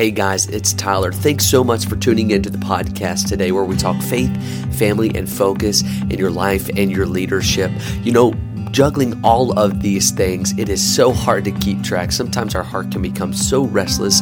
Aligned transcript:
Hey 0.00 0.10
guys, 0.10 0.46
it's 0.46 0.72
Tyler. 0.72 1.12
Thanks 1.12 1.44
so 1.44 1.62
much 1.62 1.84
for 1.84 1.94
tuning 1.94 2.30
into 2.30 2.48
the 2.48 2.56
podcast 2.56 3.28
today 3.28 3.52
where 3.52 3.66
we 3.66 3.76
talk 3.76 4.00
faith, 4.00 4.34
family, 4.78 5.14
and 5.14 5.28
focus 5.28 5.82
in 5.82 6.12
your 6.12 6.30
life 6.30 6.70
and 6.74 6.90
your 6.90 7.04
leadership. 7.04 7.70
You 8.02 8.12
know, 8.12 8.32
juggling 8.70 9.18
all 9.24 9.58
of 9.58 9.80
these 9.82 10.10
things, 10.10 10.52
it 10.58 10.68
is 10.68 10.82
so 10.82 11.12
hard 11.12 11.44
to 11.44 11.52
keep 11.52 11.82
track. 11.82 12.12
Sometimes 12.12 12.54
our 12.54 12.62
heart 12.62 12.90
can 12.90 13.00
become 13.02 13.32
so 13.32 13.64
restless 13.64 14.20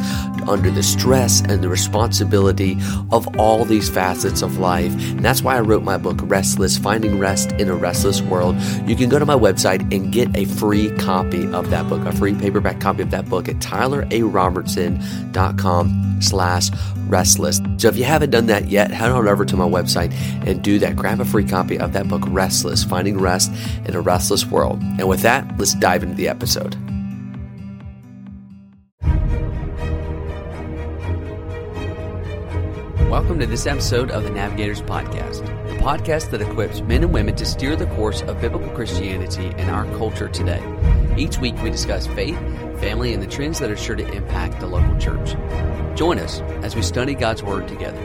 under 0.49 0.71
the 0.71 0.83
stress 0.83 1.41
and 1.43 1.63
the 1.63 1.69
responsibility 1.69 2.79
of 3.11 3.39
all 3.39 3.65
these 3.65 3.91
facets 3.91 4.43
of 4.43 4.59
life. 4.59 4.93
And 5.11 5.25
that's 5.25 5.43
why 5.43 5.57
I 5.57 5.61
wrote 5.61 5.83
my 5.83 5.99
book, 5.99 6.19
Restless 6.23 6.79
Finding 6.79 7.19
Rest 7.19 7.51
in 7.53 7.69
a 7.69 7.75
Restless 7.75 8.23
World. 8.23 8.57
You 8.87 8.95
can 8.97 9.09
go 9.09 9.19
to 9.19 9.27
my 9.27 9.35
website 9.35 9.93
and 9.95 10.13
get 10.13 10.37
a 10.37 10.45
free 10.45 10.91
copy 10.97 11.51
of 11.53 11.71
that 11.71 11.89
book, 11.89 12.07
a 12.07 12.13
free 12.13 12.35
paperback 12.35 12.81
copy 12.81 13.03
of 13.03 13.11
that 13.11 13.29
book 13.29 13.49
at 13.49 13.57
tylerarobertson.com 13.57 16.05
slash 16.21 16.71
restless. 17.09 17.61
So 17.79 17.89
if 17.89 17.97
you 17.97 18.05
haven't 18.05 18.31
done 18.31 18.47
that 18.47 18.69
yet, 18.69 18.91
head 18.91 19.11
on 19.11 19.27
over 19.27 19.45
to 19.45 19.57
my 19.57 19.65
website 19.65 20.13
and 20.47 20.63
do 20.63 20.79
that. 20.81 20.97
Grab 20.97 21.21
a 21.21 21.25
free 21.25 21.45
copy 21.45 21.79
of 21.79 21.93
that 21.95 22.09
book, 22.09 22.23
Restless, 22.29 22.85
Finding 22.85 23.19
Rest 23.19 23.53
in 23.87 23.95
a 23.95 24.01
Restless 24.01 24.38
World. 24.47 24.81
And 24.83 25.09
with 25.09 25.21
that, 25.23 25.59
let's 25.59 25.75
dive 25.75 26.03
into 26.03 26.15
the 26.15 26.29
episode. 26.29 26.77
Welcome 33.11 33.39
to 33.41 33.47
this 33.47 33.67
episode 33.67 34.11
of 34.11 34.25
the 34.25 34.31
Navigators 34.31 34.83
Podcast, 34.83 35.47
the 35.69 35.77
podcast 35.77 36.31
that 36.31 36.43
equips 36.43 36.83
men 36.83 37.03
and 37.03 37.13
women 37.13 37.35
to 37.37 37.47
steer 37.47 37.75
the 37.75 37.87
course 37.87 38.21
of 38.23 38.41
biblical 38.41 38.69
Christianity 38.71 39.47
in 39.47 39.71
our 39.71 39.85
culture 39.97 40.29
today. 40.29 40.63
Each 41.17 41.39
week 41.39 41.61
we 41.63 41.71
discuss 41.71 42.07
faith, 42.07 42.39
family, 42.81 43.15
and 43.15 43.23
the 43.23 43.27
trends 43.27 43.59
that 43.59 43.71
are 43.71 43.77
sure 43.77 43.97
to 43.97 44.13
impact 44.13 44.61
the 44.61 44.67
local 44.67 44.97
church. 44.99 45.35
Join 45.97 46.19
us 46.19 46.41
as 46.63 46.77
we 46.77 46.83
study 46.83 47.15
God's 47.15 47.43
Word 47.43 47.67
together. 47.67 48.01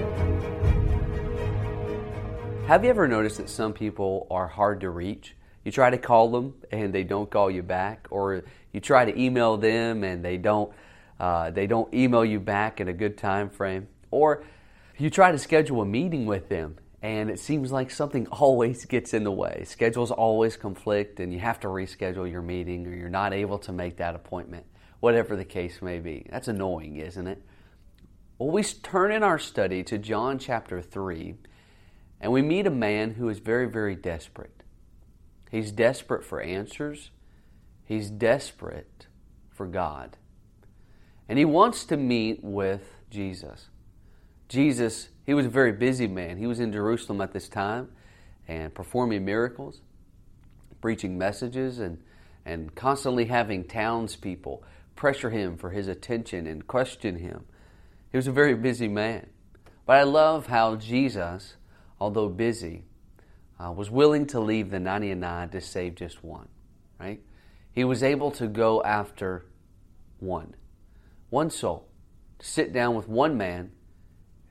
Have 2.67 2.85
you 2.85 2.89
ever 2.89 3.07
noticed 3.07 3.37
that 3.37 3.49
some 3.49 3.73
people 3.73 4.25
are 4.31 4.47
hard 4.47 4.79
to 4.81 4.89
reach? 4.89 5.35
You 5.63 5.71
try 5.71 5.89
to 5.89 5.97
call 5.97 6.29
them 6.29 6.55
and 6.71 6.93
they 6.93 7.03
don't 7.03 7.29
call 7.29 7.49
you 7.49 7.63
back, 7.63 8.07
or 8.09 8.43
you 8.71 8.79
try 8.79 9.05
to 9.05 9.19
email 9.19 9.57
them 9.57 10.03
and 10.03 10.23
they 10.23 10.37
don't 10.37 10.71
uh, 11.19 11.51
they 11.51 11.67
don't 11.67 11.93
email 11.93 12.25
you 12.25 12.39
back 12.39 12.81
in 12.81 12.87
a 12.87 12.93
good 12.93 13.17
time 13.17 13.49
frame, 13.49 13.87
or 14.11 14.43
you 14.97 15.09
try 15.09 15.31
to 15.31 15.37
schedule 15.37 15.81
a 15.81 15.85
meeting 15.85 16.25
with 16.25 16.49
them 16.49 16.77
and 17.03 17.29
it 17.29 17.37
seems 17.37 17.71
like 17.71 17.91
something 17.91 18.27
always 18.31 18.85
gets 18.85 19.13
in 19.13 19.23
the 19.23 19.31
way. 19.31 19.63
Schedules 19.67 20.09
always 20.09 20.55
conflict 20.55 21.19
and 21.19 21.33
you 21.33 21.39
have 21.39 21.59
to 21.59 21.67
reschedule 21.67 22.29
your 22.29 22.41
meeting 22.41 22.87
or 22.87 22.95
you're 22.95 23.09
not 23.09 23.33
able 23.33 23.59
to 23.59 23.71
make 23.71 23.97
that 23.97 24.15
appointment, 24.15 24.65
whatever 25.01 25.35
the 25.35 25.45
case 25.45 25.81
may 25.81 25.99
be. 25.99 26.25
That's 26.29 26.47
annoying, 26.47 26.95
isn't 26.95 27.27
it? 27.27 27.41
Well, 28.39 28.49
we 28.49 28.63
turn 28.63 29.11
in 29.11 29.21
our 29.21 29.37
study 29.37 29.83
to 29.83 29.97
John 29.97 30.39
chapter 30.39 30.81
3 30.81 31.35
and 32.21 32.31
we 32.31 32.41
meet 32.41 32.65
a 32.65 32.71
man 32.71 33.11
who 33.11 33.27
is 33.27 33.39
very, 33.39 33.67
very 33.67 33.95
desperate. 33.95 34.62
He's 35.53 35.71
desperate 35.71 36.25
for 36.25 36.41
answers, 36.41 37.11
he's 37.85 38.09
desperate 38.09 39.05
for 39.51 39.67
God. 39.67 40.17
And 41.29 41.37
he 41.37 41.45
wants 41.45 41.85
to 41.85 41.95
meet 41.95 42.43
with 42.43 42.95
Jesus. 43.11 43.67
Jesus, 44.49 45.09
he 45.27 45.35
was 45.35 45.45
a 45.45 45.49
very 45.49 45.71
busy 45.71 46.07
man. 46.07 46.39
He 46.39 46.47
was 46.47 46.59
in 46.59 46.73
Jerusalem 46.73 47.21
at 47.21 47.33
this 47.33 47.47
time 47.47 47.89
and 48.47 48.73
performing 48.73 49.25
miracles, 49.25 49.81
preaching 50.81 51.19
messages, 51.19 51.77
and, 51.77 52.01
and 52.47 52.73
constantly 52.73 53.25
having 53.25 53.63
townspeople 53.63 54.63
pressure 54.95 55.29
him 55.29 55.55
for 55.55 55.69
his 55.69 55.87
attention 55.87 56.47
and 56.47 56.65
question 56.65 57.17
him. 57.17 57.45
He 58.11 58.17
was 58.17 58.25
a 58.25 58.31
very 58.31 58.55
busy 58.55 58.87
man. 58.87 59.27
But 59.85 59.97
I 59.97 60.03
love 60.03 60.47
how 60.47 60.77
Jesus, 60.77 61.57
although 61.99 62.29
busy, 62.29 62.85
uh, 63.63 63.71
was 63.71 63.89
willing 63.89 64.25
to 64.27 64.39
leave 64.39 64.71
the 64.71 64.79
99 64.79 65.49
to 65.49 65.61
save 65.61 65.95
just 65.95 66.23
one, 66.23 66.47
right? 66.99 67.21
He 67.71 67.83
was 67.83 68.03
able 68.03 68.31
to 68.31 68.47
go 68.47 68.83
after 68.83 69.45
one, 70.19 70.55
one 71.29 71.49
soul, 71.49 71.87
to 72.39 72.45
sit 72.45 72.73
down 72.73 72.95
with 72.95 73.07
one 73.07 73.37
man 73.37 73.71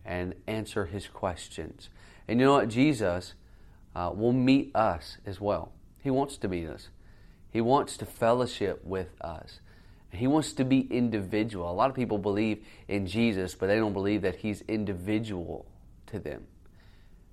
and 0.05 0.35
answer 0.47 0.87
his 0.87 1.07
questions. 1.09 1.91
And 2.27 2.41
you 2.41 2.47
know 2.47 2.55
what? 2.55 2.69
Jesus 2.69 3.35
uh, 3.95 4.11
will 4.15 4.33
meet 4.33 4.75
us 4.75 5.19
as 5.27 5.41
well. 5.41 5.73
He 6.03 6.11
wants 6.11 6.37
to 6.39 6.49
meet 6.49 6.67
us, 6.67 6.89
He 7.51 7.61
wants 7.61 7.97
to 7.99 8.07
fellowship 8.07 8.85
with 8.85 9.21
us. 9.21 9.61
He 10.15 10.27
wants 10.27 10.53
to 10.55 10.65
be 10.67 10.81
individual. 10.91 11.71
A 11.71 11.73
lot 11.73 11.89
of 11.89 11.97
people 11.97 12.19
believe 12.19 12.63
in 12.87 13.07
Jesus, 13.07 13.55
but 13.55 13.69
they 13.69 13.79
don't 13.79 13.95
believe 13.95 14.21
that 14.23 14.37
He's 14.37 14.61
individual 14.69 15.65
to 16.09 16.19
them. 16.19 16.47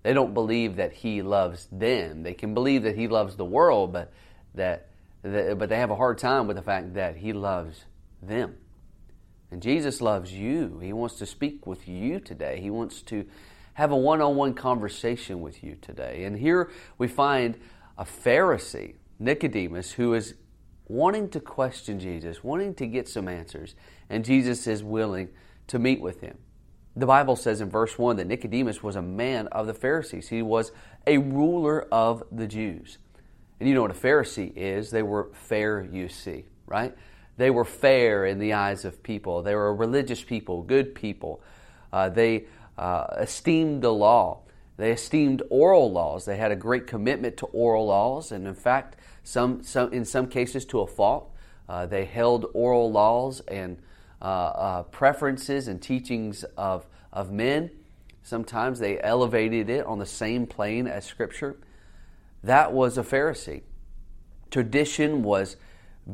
They 0.03 0.13
don't 0.13 0.33
believe 0.33 0.77
that 0.77 0.93
He 0.93 1.21
loves 1.21 1.67
them. 1.71 2.23
They 2.23 2.33
can 2.33 2.53
believe 2.53 2.83
that 2.83 2.95
He 2.95 3.07
loves 3.07 3.35
the 3.35 3.45
world, 3.45 3.91
but 3.91 4.11
that, 4.55 4.87
that 5.23 5.57
but 5.57 5.69
they 5.69 5.77
have 5.77 5.91
a 5.91 5.95
hard 5.95 6.17
time 6.17 6.47
with 6.47 6.55
the 6.55 6.63
fact 6.63 6.93
that 6.93 7.17
He 7.17 7.33
loves 7.33 7.85
them. 8.21 8.55
And 9.51 9.61
Jesus 9.61 10.01
loves 10.01 10.31
you. 10.31 10.79
He 10.79 10.93
wants 10.93 11.15
to 11.15 11.25
speak 11.25 11.65
with 11.65 11.87
you 11.87 12.19
today. 12.19 12.59
He 12.61 12.69
wants 12.69 13.01
to 13.03 13.25
have 13.73 13.91
a 13.91 13.97
one 13.97 14.21
on 14.21 14.35
one 14.35 14.53
conversation 14.53 15.41
with 15.41 15.63
you 15.63 15.75
today. 15.81 16.23
And 16.25 16.37
here 16.37 16.69
we 16.97 17.07
find 17.07 17.57
a 17.97 18.05
Pharisee, 18.05 18.95
Nicodemus, 19.19 19.93
who 19.93 20.13
is 20.13 20.35
wanting 20.87 21.29
to 21.29 21.39
question 21.39 21.99
Jesus, 21.99 22.43
wanting 22.43 22.73
to 22.75 22.87
get 22.87 23.07
some 23.07 23.27
answers. 23.27 23.75
And 24.09 24.25
Jesus 24.25 24.67
is 24.67 24.83
willing 24.83 25.29
to 25.67 25.79
meet 25.79 26.01
with 26.01 26.21
him. 26.21 26.37
The 26.99 27.05
Bible 27.05 27.37
says 27.37 27.61
in 27.61 27.69
verse 27.69 27.97
1 27.97 28.17
that 28.17 28.27
Nicodemus 28.27 28.83
was 28.83 28.97
a 28.97 29.01
man 29.01 29.47
of 29.47 29.67
the 29.67 29.73
Pharisees, 29.73 30.27
he 30.27 30.41
was 30.41 30.73
a 31.07 31.17
ruler 31.17 31.87
of 31.93 32.23
the 32.29 32.45
Jews. 32.45 32.97
And 33.57 33.69
you 33.69 33.75
know 33.75 33.83
what 33.83 33.91
a 33.91 33.93
Pharisee 33.93 34.51
is? 34.53 34.91
They 34.91 35.01
were 35.01 35.29
fair, 35.31 35.87
you 35.89 36.09
see, 36.09 36.43
right? 36.65 36.93
They 37.37 37.51
were 37.51 37.63
fair 37.63 38.25
in 38.25 38.37
the 38.37 38.51
eyes 38.51 38.83
of 38.83 39.01
people. 39.01 39.41
They 39.41 39.55
were 39.55 39.73
religious 39.73 40.21
people, 40.21 40.61
good 40.61 40.93
people. 40.93 41.41
Uh, 41.93 42.09
they 42.09 42.47
uh, 42.77 43.07
esteemed 43.17 43.81
the 43.81 43.93
law. 43.93 44.39
They 44.75 44.91
esteemed 44.91 45.41
oral 45.49 45.89
laws. 45.89 46.25
They 46.25 46.35
had 46.35 46.51
a 46.51 46.55
great 46.57 46.85
commitment 46.85 47.37
to 47.37 47.45
oral 47.47 47.85
laws, 47.85 48.33
and 48.33 48.45
in 48.45 48.55
fact, 48.55 48.97
some, 49.23 49.63
some 49.63 49.93
in 49.93 50.03
some 50.03 50.27
cases 50.27 50.65
to 50.65 50.81
a 50.81 50.87
fault. 50.87 51.31
Uh, 51.69 51.85
they 51.85 52.03
held 52.03 52.47
oral 52.53 52.91
laws 52.91 53.39
and 53.47 53.77
uh, 54.21 54.25
uh, 54.25 54.83
preferences 54.83 55.67
and 55.67 55.81
teachings 55.81 56.43
of, 56.57 56.85
of 57.13 57.31
men. 57.31 57.71
Sometimes 58.23 58.79
they 58.79 58.99
elevated 59.01 59.69
it 59.69 59.85
on 59.85 59.99
the 59.99 60.05
same 60.05 60.45
plane 60.45 60.87
as 60.87 61.05
Scripture. 61.05 61.57
That 62.43 62.73
was 62.73 62.97
a 62.97 63.03
Pharisee. 63.03 63.61
Tradition 64.51 65.23
was 65.23 65.57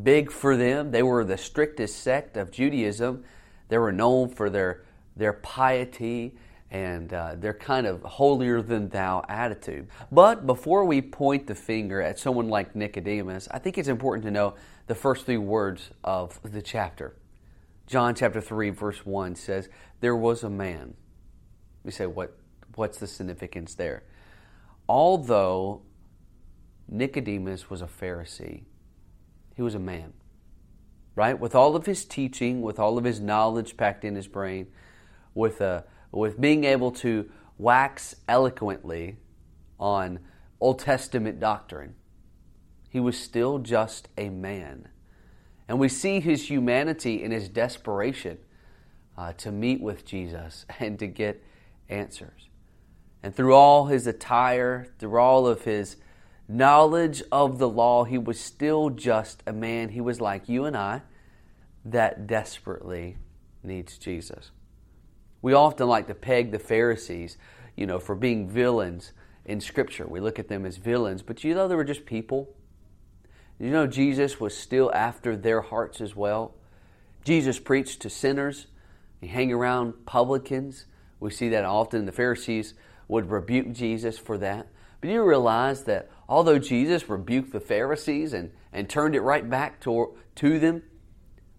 big 0.04 0.32
for 0.32 0.56
them. 0.58 0.92
They 0.92 1.04
were 1.04 1.24
the 1.24 1.38
strictest 1.38 2.02
sect 2.02 2.38
of 2.38 2.52
Judaism. 2.52 3.24
They 3.70 3.78
were 3.78 3.92
known 3.92 4.30
for 4.30 4.50
their, 4.50 4.84
their 5.16 5.34
piety 5.34 6.36
and 6.72 7.14
uh, 7.14 7.36
their 7.36 7.54
kind 7.54 7.88
of 7.88 8.02
holier 8.02 8.62
than 8.62 8.90
thou 8.90 9.24
attitude. 9.30 9.88
But 10.12 10.46
before 10.46 10.84
we 10.84 11.02
point 11.02 11.48
the 11.48 11.56
finger 11.56 12.02
at 12.02 12.20
someone 12.20 12.50
like 12.50 12.76
Nicodemus, 12.76 13.48
I 13.52 13.60
think 13.60 13.78
it's 13.78 13.88
important 13.88 14.26
to 14.26 14.32
know 14.32 14.56
the 14.88 14.96
first 14.96 15.26
three 15.26 15.38
words 15.38 15.92
of 16.04 16.40
the 16.44 16.62
chapter. 16.62 17.16
John 17.88 18.16
chapter 18.16 18.42
3, 18.42 18.72
verse 18.72 19.06
1 19.06 19.36
says, 19.36 19.70
There 20.00 20.16
was 20.16 20.44
a 20.44 20.50
man. 20.50 20.96
We 21.84 21.92
say, 21.92 22.08
what, 22.08 22.36
What's 22.76 22.98
the 22.98 23.08
significance 23.08 23.74
there? 23.76 24.04
Although 24.88 25.82
Nicodemus 26.88 27.70
was 27.70 27.82
a 27.82 27.88
Pharisee, 27.88 28.64
he 29.56 29.62
was 29.62 29.76
a 29.76 29.80
man, 29.80 30.14
right? 31.16 31.40
With 31.40 31.56
all 31.56 31.76
of 31.76 31.86
his 31.86 32.06
teaching, 32.06 32.62
with 32.62 32.80
all 32.80 32.98
of 32.98 33.06
his 33.06 33.22
knowledge 33.22 33.78
packed 33.78 34.04
in 34.04 34.16
his 34.16 34.28
brain, 34.28 34.68
with, 35.34 35.62
uh, 35.62 35.84
with 36.12 36.40
being 36.40 36.66
able 36.66 36.92
to 36.92 37.30
wax 37.58 38.16
eloquently 38.28 39.18
on 39.80 40.20
Old 40.60 40.80
Testament 40.80 41.40
doctrine, 41.40 41.96
he 42.90 43.00
was 43.00 43.18
still 43.18 43.60
just 43.60 44.10
a 44.18 44.30
man. 44.30 44.90
And 45.68 45.80
we 45.80 45.90
see 45.90 46.20
his 46.20 46.50
humanity 46.50 47.24
in 47.24 47.32
his 47.32 47.50
desperation 47.50 48.38
uh, 49.18 49.34
to 49.34 49.52
meet 49.52 49.82
with 49.82 50.06
Jesus 50.06 50.66
and 50.80 51.00
to 51.00 51.08
get 51.08 51.44
answers. 51.90 52.50
And 53.24 53.36
through 53.36 53.56
all 53.56 53.88
his 53.88 54.06
attire, 54.06 54.88
through 55.00 55.18
all 55.18 55.48
of 55.48 55.64
his 55.64 55.98
knowledge 56.48 57.24
of 57.32 57.58
the 57.58 57.68
law, 57.68 58.04
he 58.04 58.18
was 58.18 58.40
still 58.40 58.92
just 58.92 59.42
a 59.48 59.54
man. 59.54 59.90
He 59.90 60.02
was 60.02 60.22
like 60.22 60.48
you 60.48 60.66
and 60.66 60.78
I 60.78 61.02
that 61.86 62.26
desperately 62.26 63.18
needs 63.64 63.98
Jesus. 63.98 64.52
We 65.42 65.54
often 65.54 65.88
like 65.88 66.08
to 66.08 66.16
peg 66.16 66.52
the 66.52 66.60
Pharisees, 66.60 67.38
you 67.76 67.86
know, 67.86 68.00
for 68.00 68.16
being 68.16 68.50
villains 68.50 69.14
in 69.46 69.62
Scripture. 69.62 70.08
We 70.08 70.20
look 70.20 70.40
at 70.40 70.48
them 70.48 70.66
as 70.66 70.78
villains, 70.78 71.22
but 71.22 71.44
you 71.44 71.54
know 71.54 71.68
they 71.68 71.76
were 71.76 71.84
just 71.84 72.06
people. 72.06 72.50
You 73.60 73.70
know 73.70 73.88
Jesus 73.88 74.40
was 74.40 74.58
still 74.58 74.92
after 74.94 75.36
their 75.36 75.62
hearts 75.62 76.02
as 76.02 76.16
well. 76.16 76.56
Jesus 77.24 77.60
preached 77.60 78.02
to 78.02 78.10
sinners. 78.10 78.68
You 79.22 79.30
hang 79.30 79.52
around 79.52 80.06
publicans. 80.06 80.86
We 81.20 81.32
see 81.32 81.50
that 81.50 81.66
often. 81.66 82.06
The 82.06 82.12
Pharisees 82.12 82.74
would 83.08 83.30
rebuke 83.30 83.72
Jesus 83.72 84.18
for 84.18 84.38
that. 84.40 84.68
But 85.00 85.10
you 85.10 85.24
realize 85.24 85.84
that 85.86 86.10
although 86.28 86.60
Jesus 86.60 87.10
rebuked 87.10 87.54
the 87.54 87.60
Pharisees 87.60 88.34
and, 88.34 88.52
and 88.74 88.90
turned 88.90 89.16
it 89.16 89.22
right 89.22 89.50
back 89.50 89.80
to, 89.82 90.16
to 90.36 90.60
them, 90.60 90.84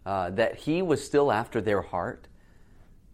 uh, 0.06 0.30
that 0.30 0.54
he 0.60 0.82
was 0.82 1.04
still 1.04 1.32
after 1.32 1.60
their 1.60 1.82
heart. 1.82 2.28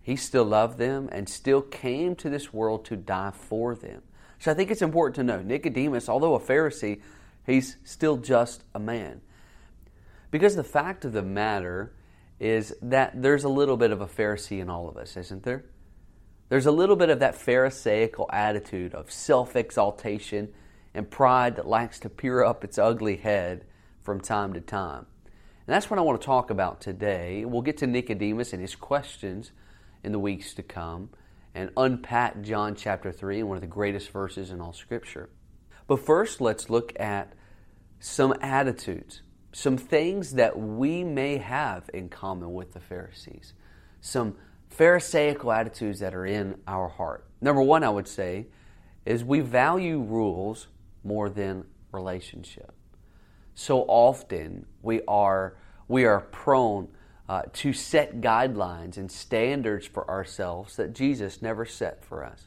He 0.03 0.15
still 0.15 0.45
loved 0.45 0.79
them 0.79 1.09
and 1.11 1.27
still 1.27 1.63
came 1.63 2.15
to 2.17 2.29
this 2.29 2.53
world 2.53 2.85
to 2.87 2.97
die 2.97 3.33
for 3.35 3.75
them. 3.75 4.03
So 4.39 4.51
I 4.51 4.55
think 4.55 4.71
it's 4.71 4.83
important 4.83 5.15
to 5.17 5.23
know 5.23 5.41
Nicodemus, 5.41 6.09
although 6.09 6.35
a 6.35 6.41
Pharisee, 6.41 7.01
he's 7.47 7.77
still 7.85 8.17
just 8.17 8.65
a 8.75 8.79
man. 8.79 9.21
Because 10.31 10.57
the 10.57 10.65
fact 10.65 11.05
of 11.05 11.13
the 11.13 11.23
matter 11.23 11.93
is 12.41 12.75
that 12.83 13.23
there's 13.23 13.45
a 13.45 13.49
little 13.49 13.77
bit 13.77 13.91
of 13.91 14.01
a 14.01 14.07
Pharisee 14.07 14.61
in 14.61 14.69
all 14.69 14.89
of 14.89 14.97
us, 14.97 15.17
isn't 15.17 15.43
there? 15.45 15.65
There's 16.49 16.67
a 16.67 16.73
little 16.73 16.97
bit 16.97 17.09
of 17.09 17.21
that 17.21 17.35
Pharisaical 17.35 18.29
attitude 18.33 18.95
of 18.95 19.11
self 19.11 19.57
exaltation 19.57 20.53
and 20.95 21.11
pride 21.11 21.57
that 21.57 21.67
likes 21.67 21.99
to 22.01 22.09
peer 22.09 22.45
up 22.45 22.65
its 22.65 22.79
ugly 22.79 23.17
head 23.17 23.65
from 24.03 24.21
time 24.21 24.53
to 24.55 24.61
time. 24.61 25.07
And 25.67 25.75
that's 25.75 25.89
what 25.89 25.99
I 25.99 26.03
want 26.03 26.21
to 26.21 26.27
talk 26.27 26.51
about 26.51 26.81
today. 26.81 27.45
We'll 27.45 27.63
get 27.63 27.79
to 27.79 27.87
Nicodemus 27.87 28.53
and 28.53 28.61
his 28.61 28.75
questions 28.75 29.53
in 30.03 30.13
the 30.13 30.19
weeks 30.19 30.55
to 30.55 30.63
come 30.63 31.11
and 31.55 31.71
unpack 31.77 32.43
John 32.43 32.75
chapter 32.75 33.13
3, 33.13 33.43
one 33.45 33.57
of 33.57 33.61
the 33.61 33.67
greatest 33.67 34.11
verses 34.11 34.51
in 34.51 34.61
all 34.61 34.73
Scripture. 34.73 35.31
But 35.87 36.05
first, 36.05 36.41
let's 36.41 36.71
look 36.71 36.93
at 36.99 37.33
some 37.99 38.35
attitudes, 38.41 39.23
some 39.53 39.77
things 39.77 40.33
that 40.33 40.59
we 40.59 41.05
may 41.05 41.39
have 41.39 41.89
in 41.93 42.09
common 42.09 42.53
with 42.53 42.73
the 42.73 42.81
Pharisees, 42.81 43.53
some 44.01 44.37
Pharisaical 44.69 45.53
attitudes 45.53 46.01
that 46.01 46.15
are 46.15 46.25
in 46.25 46.57
our 46.67 46.89
heart. 46.89 47.27
Number 47.41 47.61
one, 47.61 47.85
I 47.85 47.91
would 47.91 48.09
say, 48.09 48.47
is 49.05 49.23
we 49.23 49.41
value 49.41 50.01
rules 50.01 50.69
more 51.05 51.29
than 51.29 51.65
relationship. 51.93 52.73
So 53.55 53.83
often 53.83 54.67
we 54.81 55.03
are 55.07 55.57
we 55.89 56.05
are 56.07 56.21
prone 56.21 56.89
uh, 57.29 57.43
to 57.53 57.73
set 57.73 58.21
guidelines 58.21 58.97
and 58.97 59.11
standards 59.11 59.87
for 59.87 60.09
ourselves 60.09 60.77
that 60.77 60.95
Jesus 60.95 61.43
never 61.43 61.67
set 61.67 62.03
for 62.05 62.25
us. 62.25 62.47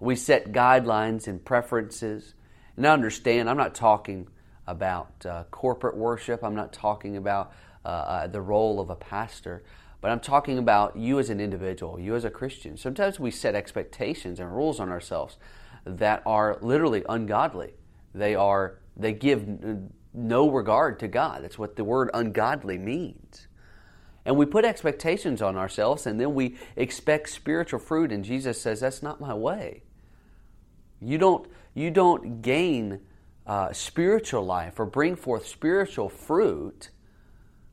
We 0.00 0.16
set 0.16 0.52
guidelines 0.52 1.26
and 1.26 1.44
preferences. 1.44 2.34
And 2.76 2.86
I 2.86 2.92
understand, 2.92 3.48
I'm 3.48 3.56
not 3.56 3.74
talking 3.74 4.28
about 4.66 5.24
uh, 5.24 5.44
corporate 5.50 5.96
worship, 5.96 6.42
I'm 6.42 6.54
not 6.54 6.72
talking 6.72 7.16
about 7.16 7.52
uh, 7.84 7.88
uh 7.88 8.26
the 8.26 8.40
role 8.40 8.80
of 8.80 8.90
a 8.90 8.96
pastor, 8.96 9.62
but 10.00 10.10
I'm 10.10 10.20
talking 10.20 10.58
about 10.58 10.96
you 10.96 11.18
as 11.20 11.30
an 11.30 11.40
individual, 11.40 12.00
you 12.00 12.16
as 12.16 12.24
a 12.24 12.30
Christian. 12.30 12.76
Sometimes 12.76 13.20
we 13.20 13.30
set 13.30 13.54
expectations 13.54 14.40
and 14.40 14.52
rules 14.54 14.80
on 14.80 14.90
ourselves 14.90 15.36
that 15.84 16.22
are 16.26 16.58
literally 16.60 17.04
ungodly. 17.08 17.74
They 18.14 18.34
are 18.34 18.78
they 18.96 19.12
give 19.12 19.46
no 20.14 20.50
regard 20.50 20.98
to 21.00 21.08
God. 21.08 21.44
That's 21.44 21.58
what 21.58 21.76
the 21.76 21.84
word 21.84 22.10
ungodly 22.14 22.78
means. 22.78 23.46
And 24.26 24.36
we 24.36 24.44
put 24.44 24.64
expectations 24.64 25.40
on 25.40 25.56
ourselves 25.56 26.04
and 26.04 26.20
then 26.20 26.34
we 26.34 26.56
expect 26.74 27.30
spiritual 27.30 27.78
fruit 27.78 28.10
and 28.10 28.24
Jesus 28.24 28.60
says 28.60 28.80
that's 28.80 29.00
not 29.02 29.20
my 29.20 29.32
way. 29.32 29.84
You 31.00 31.16
don't 31.16 31.48
you 31.74 31.92
don't 31.92 32.42
gain 32.42 33.00
uh, 33.46 33.72
spiritual 33.72 34.44
life 34.44 34.80
or 34.80 34.86
bring 34.86 35.14
forth 35.14 35.46
spiritual 35.46 36.08
fruit 36.08 36.90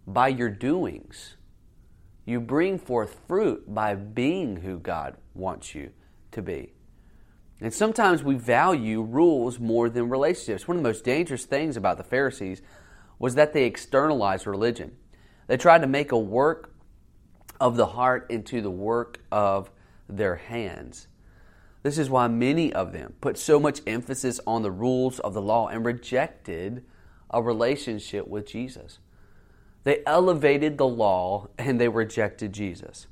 by 0.05 0.27
your 0.27 0.49
doings. 0.49 1.37
You 2.23 2.39
bring 2.39 2.77
forth 2.77 3.19
fruit 3.27 3.73
by 3.73 3.95
being 3.95 4.57
who 4.57 4.77
God 4.77 5.17
wants 5.33 5.73
you 5.73 5.89
to 6.33 6.43
be. 6.43 6.73
And 7.61 7.73
sometimes 7.73 8.23
we 8.23 8.35
value 8.35 9.01
rules 9.01 9.57
more 9.57 9.89
than 9.89 10.09
relationships. 10.09 10.67
One 10.67 10.77
of 10.77 10.83
the 10.83 10.89
most 10.89 11.03
dangerous 11.03 11.45
things 11.45 11.77
about 11.77 11.97
the 11.97 12.03
Pharisees 12.03 12.61
was 13.17 13.33
that 13.35 13.53
they 13.53 13.63
externalized 13.63 14.45
religion. 14.45 14.97
They 15.47 15.57
tried 15.57 15.81
to 15.81 15.87
make 15.87 16.11
a 16.11 16.19
work 16.19 16.73
of 17.59 17.75
the 17.75 17.85
heart 17.85 18.27
into 18.29 18.61
the 18.61 18.71
work 18.71 19.19
of 19.31 19.71
their 20.09 20.35
hands. 20.35 21.07
This 21.83 21.97
is 21.97 22.09
why 22.09 22.27
many 22.27 22.71
of 22.71 22.93
them 22.93 23.13
put 23.19 23.37
so 23.37 23.59
much 23.59 23.81
emphasis 23.85 24.39
on 24.47 24.61
the 24.61 24.71
rules 24.71 25.19
of 25.19 25.33
the 25.33 25.41
law 25.41 25.67
and 25.67 25.85
rejected 25.85 26.85
a 27.29 27.41
relationship 27.41 28.27
with 28.27 28.47
Jesus. 28.47 28.99
They 29.83 30.01
elevated 30.05 30.77
the 30.77 30.87
law 30.87 31.49
and 31.57 31.79
they 31.79 31.89
rejected 31.89 32.53
Jesus. 32.53 33.07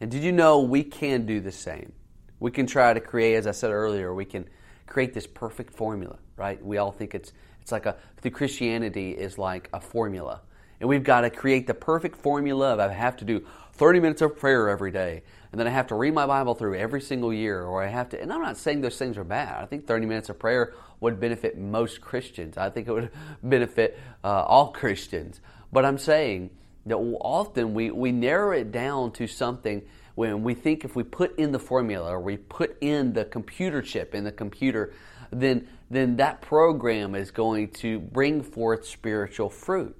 And 0.00 0.10
did 0.10 0.22
you 0.22 0.32
know 0.32 0.60
we 0.60 0.82
can 0.82 1.24
do 1.24 1.40
the 1.40 1.52
same? 1.52 1.92
We 2.40 2.50
can 2.50 2.66
try 2.66 2.92
to 2.92 3.00
create, 3.00 3.36
as 3.36 3.46
I 3.46 3.52
said 3.52 3.70
earlier, 3.70 4.12
we 4.12 4.24
can 4.24 4.48
create 4.86 5.14
this 5.14 5.26
perfect 5.26 5.72
formula, 5.72 6.18
right? 6.36 6.62
We 6.62 6.76
all 6.76 6.92
think 6.92 7.14
it's 7.14 7.32
it's 7.60 7.70
like 7.70 7.86
a 7.86 7.96
the 8.20 8.30
Christianity 8.30 9.12
is 9.12 9.38
like 9.38 9.70
a 9.72 9.80
formula. 9.80 10.42
And 10.82 10.88
we've 10.88 11.04
got 11.04 11.20
to 11.20 11.30
create 11.30 11.68
the 11.68 11.74
perfect 11.74 12.16
formula 12.16 12.72
of 12.72 12.80
I 12.80 12.92
have 12.92 13.16
to 13.18 13.24
do 13.24 13.46
30 13.74 14.00
minutes 14.00 14.20
of 14.20 14.36
prayer 14.36 14.68
every 14.68 14.90
day, 14.90 15.22
and 15.52 15.60
then 15.60 15.68
I 15.68 15.70
have 15.70 15.86
to 15.86 15.94
read 15.94 16.12
my 16.12 16.26
Bible 16.26 16.56
through 16.56 16.74
every 16.74 17.00
single 17.00 17.32
year, 17.32 17.62
or 17.62 17.84
I 17.84 17.86
have 17.86 18.08
to, 18.08 18.20
and 18.20 18.32
I'm 18.32 18.42
not 18.42 18.56
saying 18.56 18.80
those 18.80 18.98
things 18.98 19.16
are 19.16 19.22
bad. 19.22 19.62
I 19.62 19.66
think 19.66 19.86
30 19.86 20.06
minutes 20.06 20.28
of 20.28 20.40
prayer 20.40 20.74
would 20.98 21.20
benefit 21.20 21.56
most 21.56 22.00
Christians. 22.00 22.58
I 22.58 22.68
think 22.68 22.88
it 22.88 22.92
would 22.92 23.12
benefit 23.44 23.96
uh, 24.24 24.42
all 24.42 24.72
Christians. 24.72 25.40
But 25.72 25.84
I'm 25.84 25.98
saying 25.98 26.50
that 26.86 26.96
often 26.96 27.74
we, 27.74 27.92
we 27.92 28.10
narrow 28.10 28.50
it 28.50 28.72
down 28.72 29.12
to 29.12 29.28
something 29.28 29.82
when 30.16 30.42
we 30.42 30.52
think 30.52 30.84
if 30.84 30.96
we 30.96 31.04
put 31.04 31.38
in 31.38 31.52
the 31.52 31.60
formula 31.60 32.10
or 32.10 32.20
we 32.20 32.38
put 32.38 32.76
in 32.80 33.12
the 33.12 33.24
computer 33.24 33.82
chip 33.82 34.16
in 34.16 34.24
the 34.24 34.32
computer, 34.32 34.92
then, 35.30 35.68
then 35.92 36.16
that 36.16 36.42
program 36.42 37.14
is 37.14 37.30
going 37.30 37.68
to 37.68 38.00
bring 38.00 38.42
forth 38.42 38.84
spiritual 38.84 39.48
fruit. 39.48 39.96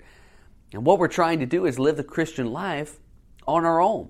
And 0.73 0.85
what 0.85 0.99
we're 0.99 1.09
trying 1.09 1.41
to 1.41 1.47
do 1.47 1.67
is 1.67 1.79
live 1.79 1.97
the 1.97 2.05
Christian 2.05 2.53
life 2.53 2.99
on 3.47 3.65
our 3.65 3.81
own. 3.81 4.09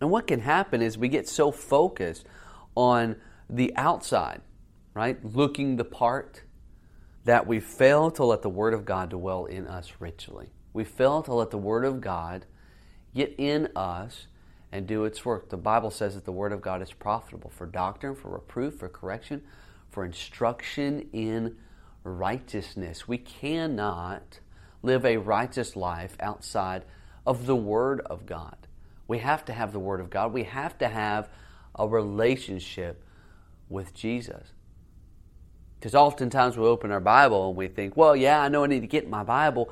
And 0.00 0.10
what 0.10 0.26
can 0.26 0.40
happen 0.40 0.82
is 0.82 0.98
we 0.98 1.08
get 1.08 1.28
so 1.28 1.50
focused 1.50 2.24
on 2.74 3.16
the 3.48 3.74
outside, 3.76 4.42
right? 4.94 5.22
Looking 5.24 5.76
the 5.76 5.84
part, 5.84 6.42
that 7.28 7.46
we 7.46 7.60
fail 7.60 8.10
to 8.12 8.24
let 8.24 8.40
the 8.40 8.48
Word 8.48 8.72
of 8.72 8.86
God 8.86 9.10
dwell 9.10 9.44
in 9.44 9.66
us 9.66 9.92
richly. 9.98 10.48
We 10.72 10.84
fail 10.84 11.22
to 11.24 11.34
let 11.34 11.50
the 11.50 11.58
Word 11.58 11.84
of 11.84 12.00
God 12.00 12.46
get 13.14 13.34
in 13.36 13.68
us 13.76 14.28
and 14.72 14.86
do 14.86 15.04
its 15.04 15.26
work. 15.26 15.50
The 15.50 15.58
Bible 15.58 15.90
says 15.90 16.14
that 16.14 16.24
the 16.24 16.32
Word 16.32 16.52
of 16.52 16.62
God 16.62 16.80
is 16.80 16.90
profitable 16.90 17.50
for 17.50 17.66
doctrine, 17.66 18.14
for 18.14 18.30
reproof, 18.30 18.76
for 18.76 18.88
correction, 18.88 19.42
for 19.90 20.06
instruction 20.06 21.10
in 21.12 21.56
righteousness. 22.02 23.06
We 23.06 23.18
cannot 23.18 24.40
live 24.88 25.04
a 25.04 25.18
righteous 25.18 25.76
life 25.76 26.16
outside 26.18 26.82
of 27.26 27.46
the 27.46 27.54
Word 27.54 28.00
of 28.00 28.26
God. 28.26 28.56
We 29.06 29.18
have 29.18 29.44
to 29.44 29.52
have 29.52 29.72
the 29.72 29.78
Word 29.78 30.00
of 30.00 30.10
God. 30.10 30.32
We 30.32 30.44
have 30.44 30.78
to 30.78 30.88
have 30.88 31.28
a 31.74 31.86
relationship 31.86 33.04
with 33.68 33.94
Jesus. 33.94 34.52
Because 35.78 35.94
oftentimes 35.94 36.56
we 36.56 36.64
open 36.64 36.90
our 36.90 37.00
Bible 37.00 37.48
and 37.48 37.56
we 37.56 37.68
think, 37.68 37.96
well, 37.96 38.16
yeah, 38.16 38.40
I 38.40 38.48
know 38.48 38.64
I 38.64 38.66
need 38.66 38.80
to 38.80 38.86
get 38.86 39.08
my 39.08 39.22
Bible. 39.22 39.70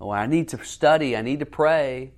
Oh, 0.00 0.10
I 0.10 0.26
need 0.26 0.48
to 0.48 0.62
study. 0.62 1.16
I 1.16 1.22
need 1.22 1.40
to 1.40 1.46
pray. 1.46 2.12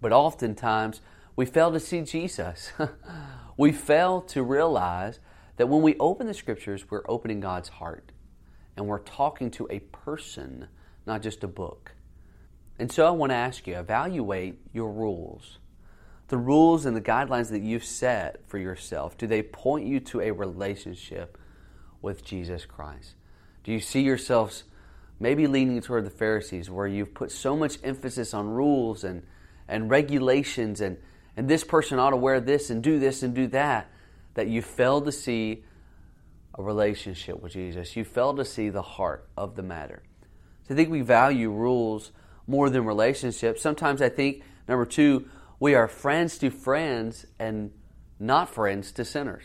But 0.00 0.12
oftentimes, 0.12 1.00
we 1.34 1.46
fail 1.46 1.72
to 1.72 1.80
see 1.80 2.02
Jesus. 2.02 2.70
we 3.56 3.72
fail 3.72 4.20
to 4.22 4.42
realize 4.42 5.18
that 5.56 5.68
when 5.68 5.82
we 5.82 5.96
open 5.98 6.26
the 6.26 6.34
scriptures, 6.34 6.84
we're 6.90 7.02
opening 7.08 7.40
God's 7.40 7.70
heart 7.70 8.12
and 8.76 8.86
we're 8.86 9.00
talking 9.00 9.50
to 9.52 9.66
a 9.70 9.80
person, 9.80 10.68
not 11.08 11.22
just 11.22 11.42
a 11.42 11.48
book. 11.48 11.92
And 12.78 12.92
so 12.92 13.04
I 13.04 13.10
want 13.10 13.30
to 13.30 13.36
ask 13.36 13.66
you 13.66 13.76
evaluate 13.76 14.60
your 14.72 14.92
rules. 14.92 15.58
The 16.28 16.38
rules 16.38 16.86
and 16.86 16.96
the 16.96 17.00
guidelines 17.00 17.50
that 17.50 17.62
you've 17.62 17.84
set 17.84 18.46
for 18.46 18.58
yourself, 18.58 19.18
do 19.18 19.26
they 19.26 19.42
point 19.42 19.86
you 19.86 19.98
to 20.00 20.20
a 20.20 20.30
relationship 20.30 21.38
with 22.00 22.24
Jesus 22.24 22.64
Christ? 22.66 23.14
Do 23.64 23.72
you 23.72 23.80
see 23.80 24.02
yourselves 24.02 24.64
maybe 25.18 25.48
leaning 25.48 25.80
toward 25.80 26.04
the 26.06 26.10
Pharisees, 26.10 26.70
where 26.70 26.86
you've 26.86 27.14
put 27.14 27.32
so 27.32 27.56
much 27.56 27.78
emphasis 27.82 28.32
on 28.32 28.46
rules 28.46 29.02
and 29.02 29.22
and 29.68 29.90
regulations 29.90 30.80
and, 30.80 30.96
and 31.36 31.48
this 31.48 31.62
person 31.62 31.98
ought 31.98 32.10
to 32.10 32.16
wear 32.16 32.40
this 32.40 32.70
and 32.70 32.82
do 32.82 32.98
this 32.98 33.22
and 33.22 33.34
do 33.34 33.46
that, 33.48 33.90
that 34.34 34.48
you 34.48 34.62
fail 34.62 35.02
to 35.02 35.12
see 35.12 35.62
a 36.54 36.62
relationship 36.62 37.40
with 37.40 37.52
Jesus. 37.52 37.94
You 37.94 38.04
fail 38.04 38.34
to 38.34 38.44
see 38.44 38.70
the 38.70 38.82
heart 38.82 39.28
of 39.36 39.54
the 39.54 39.62
matter. 39.62 40.02
So 40.68 40.74
I 40.74 40.76
think 40.76 40.90
we 40.90 41.00
value 41.00 41.50
rules 41.50 42.12
more 42.46 42.68
than 42.68 42.84
relationships. 42.84 43.62
Sometimes 43.62 44.02
I 44.02 44.10
think, 44.10 44.42
number 44.68 44.84
two, 44.84 45.28
we 45.58 45.74
are 45.74 45.88
friends 45.88 46.38
to 46.38 46.50
friends 46.50 47.26
and 47.38 47.72
not 48.20 48.50
friends 48.50 48.92
to 48.92 49.04
sinners. 49.04 49.44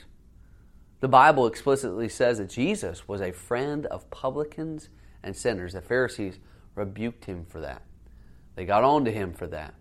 The 0.99 1.07
Bible 1.07 1.47
explicitly 1.47 2.09
says 2.09 2.37
that 2.37 2.49
Jesus 2.49 3.07
was 3.07 3.21
a 3.21 3.31
friend 3.31 3.85
of 3.87 4.09
publicans 4.09 4.89
and 5.21 5.35
sinners. 5.35 5.73
The 5.73 5.81
Pharisees 5.81 6.39
rebuked 6.75 7.25
him 7.25 7.45
for 7.45 7.59
that. 7.61 7.81
They 8.55 8.65
got 8.65 8.83
on 8.83 9.05
to 9.05 9.11
him 9.11 9.33
for 9.33 9.47
that. 9.47 9.73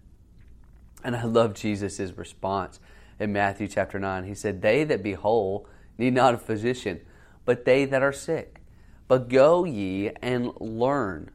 And 1.04 1.16
I 1.16 1.24
love 1.24 1.54
Jesus' 1.54 2.16
response 2.16 2.80
in 3.18 3.32
Matthew 3.32 3.68
chapter 3.68 3.98
9. 3.98 4.24
He 4.24 4.34
said, 4.34 4.62
They 4.62 4.84
that 4.84 5.02
be 5.02 5.14
whole 5.14 5.68
need 5.98 6.14
not 6.14 6.34
a 6.34 6.38
physician, 6.38 7.00
but 7.44 7.64
they 7.64 7.84
that 7.84 8.02
are 8.02 8.12
sick. 8.12 8.61
But 9.08 9.28
go 9.28 9.64
ye 9.64 10.10
and 10.22 10.52
learn 10.60 11.30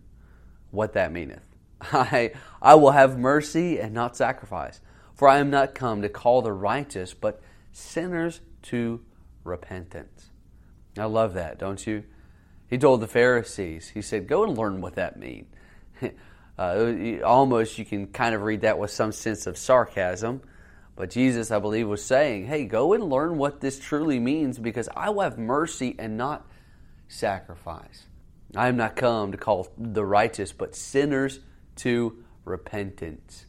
what 0.71 0.93
that 0.93 1.11
meaneth. 1.11 1.43
I, 1.81 2.31
I 2.61 2.75
will 2.75 2.91
have 2.91 3.17
mercy 3.17 3.79
and 3.79 3.93
not 3.93 4.17
sacrifice, 4.17 4.81
for 5.13 5.27
I 5.27 5.37
am 5.39 5.49
not 5.49 5.75
come 5.75 6.01
to 6.01 6.09
call 6.09 6.41
the 6.41 6.53
righteous, 6.53 7.13
but 7.13 7.41
sinners 7.71 8.41
to 8.63 9.01
repentance. 9.43 10.29
I 10.97 11.05
love 11.05 11.35
that, 11.35 11.59
don't 11.59 11.85
you? 11.85 12.03
He 12.69 12.77
told 12.77 13.01
the 13.01 13.07
Pharisees, 13.07 13.89
he 13.89 14.01
said, 14.01 14.27
Go 14.27 14.43
and 14.43 14.57
learn 14.57 14.81
what 14.81 14.95
that 14.95 15.17
means. 15.17 15.47
uh, 16.59 17.21
almost 17.23 17.77
you 17.77 17.85
can 17.85 18.07
kind 18.07 18.35
of 18.35 18.41
read 18.41 18.61
that 18.61 18.77
with 18.77 18.91
some 18.91 19.11
sense 19.11 19.47
of 19.47 19.57
sarcasm. 19.57 20.41
But 20.95 21.11
Jesus, 21.11 21.51
I 21.51 21.59
believe, 21.59 21.87
was 21.87 22.03
saying, 22.03 22.47
Hey, 22.47 22.65
go 22.65 22.93
and 22.93 23.03
learn 23.03 23.37
what 23.37 23.61
this 23.61 23.79
truly 23.79 24.19
means 24.19 24.57
because 24.57 24.89
I 24.95 25.11
will 25.11 25.21
have 25.21 25.37
mercy 25.37 25.95
and 25.97 26.17
not 26.17 26.46
sacrifice. 27.07 28.05
I 28.55 28.67
am 28.67 28.77
not 28.77 28.95
come 28.95 29.31
to 29.31 29.37
call 29.37 29.67
the 29.77 30.05
righteous, 30.05 30.51
but 30.51 30.75
sinners 30.75 31.39
to 31.77 32.23
repentance. 32.45 33.45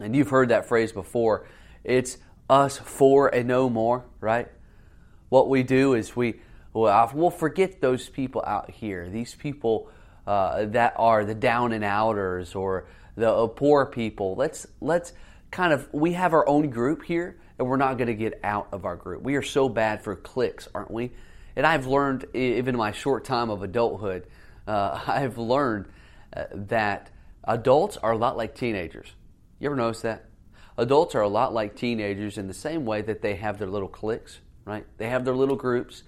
And 0.00 0.14
you've 0.14 0.30
heard 0.30 0.50
that 0.50 0.66
phrase 0.66 0.92
before. 0.92 1.46
It's 1.84 2.18
us 2.50 2.78
four 2.78 3.34
and 3.34 3.48
no 3.48 3.70
more, 3.70 4.04
right? 4.20 4.48
What 5.28 5.48
we 5.48 5.62
do 5.62 5.94
is 5.94 6.14
we 6.14 6.40
well, 6.74 7.30
forget 7.30 7.80
those 7.80 8.08
people 8.08 8.42
out 8.46 8.70
here, 8.70 9.08
these 9.08 9.34
people 9.34 9.90
uh, 10.26 10.66
that 10.66 10.94
are 10.96 11.24
the 11.24 11.34
down 11.34 11.72
and 11.72 11.84
outers 11.84 12.54
or 12.54 12.86
the 13.16 13.30
uh, 13.30 13.46
poor 13.46 13.86
people. 13.86 14.34
Let's 14.36 14.66
let's 14.80 15.12
kind 15.50 15.72
of 15.72 15.88
we 15.92 16.12
have 16.12 16.32
our 16.32 16.48
own 16.48 16.70
group 16.70 17.04
here, 17.04 17.38
and 17.58 17.68
we're 17.68 17.76
not 17.76 17.98
going 17.98 18.08
to 18.08 18.14
get 18.14 18.40
out 18.42 18.68
of 18.72 18.84
our 18.84 18.96
group. 18.96 19.22
We 19.22 19.36
are 19.36 19.42
so 19.42 19.68
bad 19.68 20.02
for 20.02 20.16
clicks, 20.16 20.68
aren't 20.74 20.90
we? 20.90 21.12
And 21.56 21.66
I've 21.66 21.86
learned, 21.86 22.26
even 22.34 22.74
in 22.74 22.78
my 22.78 22.92
short 22.92 23.24
time 23.24 23.50
of 23.50 23.62
adulthood, 23.62 24.26
uh, 24.66 25.00
I've 25.06 25.38
learned 25.38 25.86
uh, 26.34 26.44
that 26.52 27.10
adults 27.44 27.96
are 27.98 28.12
a 28.12 28.16
lot 28.16 28.36
like 28.36 28.54
teenagers. 28.54 29.08
You 29.58 29.66
ever 29.66 29.76
notice 29.76 30.00
that? 30.02 30.24
Adults 30.78 31.14
are 31.14 31.20
a 31.20 31.28
lot 31.28 31.52
like 31.52 31.76
teenagers 31.76 32.38
in 32.38 32.48
the 32.48 32.54
same 32.54 32.86
way 32.86 33.02
that 33.02 33.20
they 33.20 33.34
have 33.36 33.58
their 33.58 33.68
little 33.68 33.88
cliques, 33.88 34.40
right? 34.64 34.86
They 34.96 35.08
have 35.08 35.24
their 35.24 35.34
little 35.34 35.56
groups, 35.56 36.02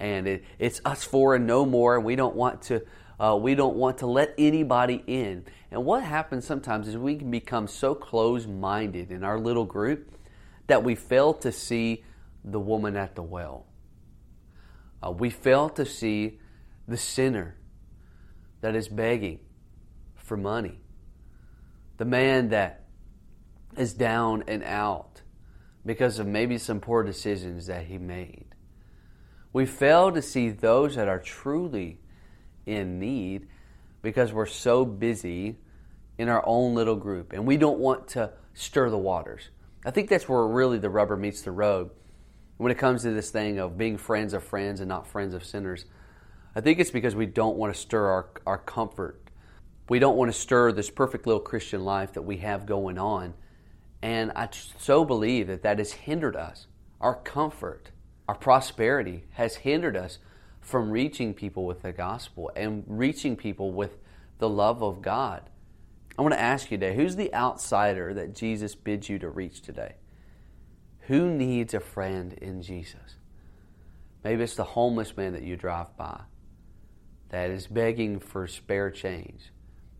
and 0.00 0.26
it, 0.26 0.44
it's 0.58 0.80
us 0.84 1.04
four 1.04 1.36
and 1.36 1.46
no 1.46 1.64
more. 1.64 1.96
And 1.96 2.04
we 2.04 2.16
don't 2.16 2.34
want 2.34 2.62
to, 2.62 2.82
uh, 3.20 3.38
we 3.40 3.54
don't 3.54 3.76
want 3.76 3.98
to 3.98 4.06
let 4.06 4.34
anybody 4.36 5.04
in. 5.06 5.44
And 5.70 5.84
what 5.84 6.02
happens 6.02 6.46
sometimes 6.46 6.88
is 6.88 6.96
we 6.96 7.16
can 7.16 7.30
become 7.30 7.68
so 7.68 7.94
close-minded 7.94 9.12
in 9.12 9.22
our 9.22 9.38
little 9.38 9.64
group 9.64 10.12
that 10.66 10.82
we 10.82 10.96
fail 10.96 11.32
to 11.34 11.52
see 11.52 12.04
the 12.44 12.60
woman 12.60 12.96
at 12.96 13.14
the 13.14 13.22
well. 13.22 13.67
Uh, 15.04 15.10
we 15.10 15.30
fail 15.30 15.68
to 15.70 15.84
see 15.84 16.38
the 16.86 16.96
sinner 16.96 17.56
that 18.60 18.74
is 18.74 18.88
begging 18.88 19.38
for 20.14 20.36
money, 20.36 20.80
the 21.96 22.04
man 22.04 22.48
that 22.50 22.84
is 23.76 23.94
down 23.94 24.44
and 24.48 24.62
out 24.64 25.22
because 25.86 26.18
of 26.18 26.26
maybe 26.26 26.58
some 26.58 26.80
poor 26.80 27.02
decisions 27.02 27.66
that 27.66 27.86
he 27.86 27.98
made. 27.98 28.46
We 29.52 29.64
fail 29.64 30.12
to 30.12 30.20
see 30.20 30.50
those 30.50 30.96
that 30.96 31.08
are 31.08 31.18
truly 31.18 31.98
in 32.66 32.98
need 32.98 33.48
because 34.02 34.32
we're 34.32 34.46
so 34.46 34.84
busy 34.84 35.56
in 36.18 36.28
our 36.28 36.42
own 36.46 36.74
little 36.74 36.96
group 36.96 37.32
and 37.32 37.46
we 37.46 37.56
don't 37.56 37.78
want 37.78 38.08
to 38.08 38.30
stir 38.54 38.90
the 38.90 38.98
waters. 38.98 39.48
I 39.84 39.90
think 39.90 40.10
that's 40.10 40.28
where 40.28 40.46
really 40.46 40.78
the 40.78 40.90
rubber 40.90 41.16
meets 41.16 41.42
the 41.42 41.52
road 41.52 41.90
when 42.58 42.70
it 42.70 42.78
comes 42.78 43.02
to 43.02 43.10
this 43.10 43.30
thing 43.30 43.58
of 43.58 43.78
being 43.78 43.96
friends 43.96 44.34
of 44.34 44.44
friends 44.44 44.80
and 44.80 44.88
not 44.88 45.06
friends 45.06 45.34
of 45.34 45.44
sinners. 45.44 45.86
I 46.54 46.60
think 46.60 46.78
it's 46.78 46.90
because 46.90 47.14
we 47.14 47.26
don't 47.26 47.56
want 47.56 47.74
to 47.74 47.80
stir 47.80 48.06
our, 48.06 48.28
our 48.46 48.58
comfort. 48.58 49.20
We 49.88 49.98
don't 49.98 50.16
want 50.16 50.32
to 50.32 50.38
stir 50.38 50.72
this 50.72 50.90
perfect 50.90 51.26
little 51.26 51.40
Christian 51.40 51.84
life 51.84 52.12
that 52.12 52.22
we 52.22 52.38
have 52.38 52.66
going 52.66 52.98
on 52.98 53.34
and 54.02 54.32
I 54.36 54.48
so 54.78 55.04
believe 55.04 55.48
that 55.48 55.62
that 55.62 55.78
has 55.78 55.92
hindered 55.92 56.36
us. 56.36 56.66
Our 57.00 57.14
comfort, 57.14 57.90
our 58.28 58.34
prosperity 58.34 59.24
has 59.32 59.56
hindered 59.56 59.96
us 59.96 60.18
from 60.60 60.90
reaching 60.90 61.34
people 61.34 61.64
with 61.64 61.82
the 61.82 61.92
gospel 61.92 62.50
and 62.54 62.84
reaching 62.86 63.36
people 63.36 63.72
with 63.72 63.98
the 64.38 64.48
love 64.48 64.82
of 64.82 65.02
God. 65.02 65.50
I 66.16 66.22
want 66.22 66.34
to 66.34 66.40
ask 66.40 66.70
you 66.70 66.78
today 66.78 66.94
who's 66.94 67.16
the 67.16 67.34
outsider 67.34 68.12
that 68.14 68.34
Jesus 68.34 68.74
bids 68.74 69.08
you 69.08 69.18
to 69.20 69.28
reach 69.28 69.62
today? 69.62 69.94
Who 71.08 71.30
needs 71.30 71.72
a 71.72 71.80
friend 71.80 72.34
in 72.34 72.60
Jesus? 72.60 73.16
Maybe 74.22 74.42
it's 74.42 74.56
the 74.56 74.64
homeless 74.64 75.16
man 75.16 75.32
that 75.32 75.42
you 75.42 75.56
drive 75.56 75.96
by 75.96 76.20
that 77.30 77.48
is 77.48 77.66
begging 77.66 78.20
for 78.20 78.46
spare 78.46 78.90
change. 78.90 79.50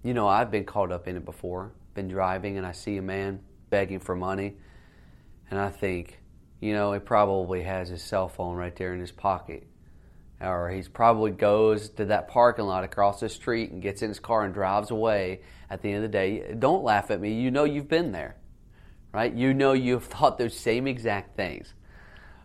You 0.02 0.12
know, 0.12 0.28
I've 0.28 0.50
been 0.50 0.64
caught 0.64 0.92
up 0.92 1.08
in 1.08 1.16
it 1.16 1.24
before. 1.24 1.72
Been 1.94 2.08
driving 2.08 2.58
and 2.58 2.66
I 2.66 2.72
see 2.72 2.98
a 2.98 3.02
man 3.02 3.40
begging 3.70 4.00
for 4.00 4.14
money. 4.14 4.58
And 5.50 5.58
I 5.58 5.70
think, 5.70 6.20
you 6.60 6.74
know, 6.74 6.92
he 6.92 6.98
probably 6.98 7.62
has 7.62 7.88
his 7.88 8.02
cell 8.02 8.28
phone 8.28 8.56
right 8.56 8.76
there 8.76 8.92
in 8.92 9.00
his 9.00 9.12
pocket. 9.12 9.66
Or 10.42 10.68
he 10.68 10.82
probably 10.82 11.30
goes 11.30 11.88
to 11.88 12.04
that 12.04 12.28
parking 12.28 12.66
lot 12.66 12.84
across 12.84 13.20
the 13.20 13.30
street 13.30 13.70
and 13.70 13.80
gets 13.80 14.02
in 14.02 14.08
his 14.08 14.20
car 14.20 14.44
and 14.44 14.52
drives 14.52 14.90
away 14.90 15.40
at 15.70 15.80
the 15.80 15.88
end 15.88 16.04
of 16.04 16.12
the 16.12 16.18
day. 16.18 16.54
Don't 16.58 16.84
laugh 16.84 17.10
at 17.10 17.18
me. 17.18 17.40
You 17.40 17.50
know 17.50 17.64
you've 17.64 17.88
been 17.88 18.12
there, 18.12 18.36
right? 19.18 19.34
You 19.34 19.52
know 19.52 19.72
you've 19.72 20.04
thought 20.14 20.38
those 20.38 20.56
same 20.56 20.86
exact 20.86 21.36
things. 21.36 21.74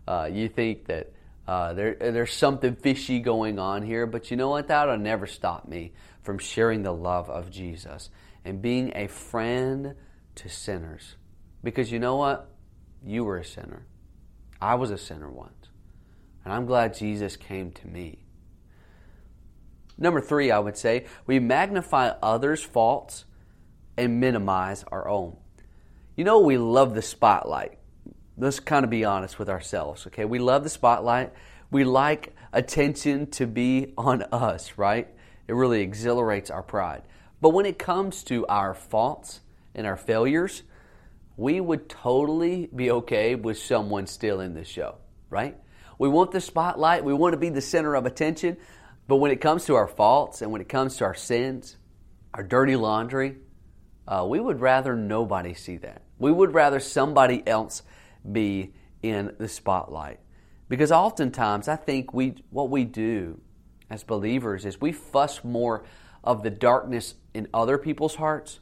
Uh, 0.08 0.28
you 0.32 0.50
think 0.50 0.86
that 0.88 1.14
uh, 1.48 1.74
there, 1.74 1.96
there's 2.00 2.34
something 2.34 2.76
fishy 2.76 3.20
going 3.20 3.60
on 3.60 3.84
here, 3.84 4.08
but 4.08 4.32
you 4.32 4.38
know 4.38 4.50
what? 4.50 4.70
That'll 4.70 4.98
never 4.98 5.28
stop 5.28 5.68
me 5.68 5.92
from 6.24 6.40
sharing 6.40 6.82
the 6.82 6.92
love 6.92 7.30
of 7.30 7.52
Jesus 7.52 8.10
and 8.44 8.60
being 8.60 8.92
a 8.96 9.08
friend 9.08 9.94
to 10.36 10.50
sinners. 10.50 11.16
Because 11.64 11.92
you 11.92 12.00
know 12.00 12.16
what? 12.16 12.50
You 13.06 13.24
were 13.24 13.38
a 13.38 13.46
sinner. 13.46 13.86
I 14.60 14.74
was 14.74 14.90
a 14.90 14.98
sinner 14.98 15.30
once. 15.30 15.70
And 16.44 16.54
I'm 16.54 16.66
glad 16.66 16.96
Jesus 16.96 17.38
came 17.38 17.72
to 17.72 17.88
me. 17.88 18.26
Number 19.96 20.22
three, 20.22 20.50
I 20.50 20.58
would 20.58 20.76
say, 20.76 21.06
we 21.28 21.40
magnify 21.40 22.14
others' 22.24 22.64
faults 22.64 23.26
and 23.96 24.20
minimize 24.20 24.84
our 24.92 25.08
own. 25.08 25.38
You 26.16 26.24
know, 26.26 26.40
we 26.40 26.58
love 26.58 26.94
the 26.94 27.02
spotlight. 27.02 27.80
Let's 28.38 28.60
kind 28.60 28.84
of 28.84 28.92
be 28.92 29.04
honest 29.04 29.40
with 29.40 29.50
ourselves, 29.50 30.06
okay? 30.08 30.26
We 30.26 30.38
love 30.38 30.64
the 30.64 30.70
spotlight. 30.70 31.34
We 31.72 31.84
like 31.84 32.36
attention 32.52 33.32
to 33.32 33.48
be 33.48 33.94
on 33.98 34.22
us, 34.32 34.78
right? 34.78 35.08
It 35.48 35.54
really 35.54 35.82
exhilarates 35.82 36.52
our 36.52 36.62
pride. 36.62 37.02
But 37.42 37.50
when 37.50 37.66
it 37.66 37.80
comes 37.80 38.24
to 38.26 38.46
our 38.46 38.76
faults 38.76 39.42
and 39.74 39.88
our 39.88 39.98
failures, 39.98 40.62
we 41.36 41.60
would 41.60 41.90
totally 41.90 42.70
be 42.74 42.92
okay 42.92 43.34
with 43.34 43.58
someone 43.58 44.06
stealing 44.06 44.54
the 44.54 44.64
show, 44.64 44.98
right? 45.32 45.58
We 45.98 46.10
want 46.10 46.32
the 46.32 46.42
spotlight, 46.42 47.04
we 47.04 47.14
want 47.14 47.34
to 47.34 47.40
be 47.40 47.50
the 47.50 47.62
center 47.62 47.96
of 47.96 48.06
attention, 48.06 48.58
but 49.08 49.16
when 49.16 49.32
it 49.32 49.42
comes 49.42 49.66
to 49.66 49.76
our 49.76 49.88
faults 49.88 50.44
and 50.44 50.52
when 50.52 50.62
it 50.62 50.70
comes 50.70 50.98
to 50.98 51.06
our 51.06 51.16
sins, 51.16 51.76
our 52.36 52.44
dirty 52.44 52.76
laundry, 52.76 53.38
uh, 54.08 54.26
we 54.30 54.40
would 54.40 54.62
rather 54.62 54.96
nobody 54.96 55.56
see 55.56 55.78
that. 55.78 56.03
We 56.20 56.32
would 56.32 56.54
rather 56.54 56.80
somebody 56.80 57.46
else 57.48 57.84
be 58.30 58.74
in 59.02 59.36
the 59.38 59.48
spotlight. 59.48 60.20
Because 60.70 60.92
oftentimes, 60.92 61.68
I 61.68 61.76
think 61.76 62.14
we, 62.14 62.36
what 62.50 62.70
we 62.70 62.86
do 62.86 63.42
as 63.90 64.04
believers 64.04 64.66
is 64.66 64.80
we 64.80 64.92
fuss 64.92 65.44
more 65.44 65.84
of 66.24 66.44
the 66.44 66.50
darkness 66.50 67.16
in 67.34 67.48
other 67.54 67.78
people's 67.78 68.16
hearts 68.16 68.60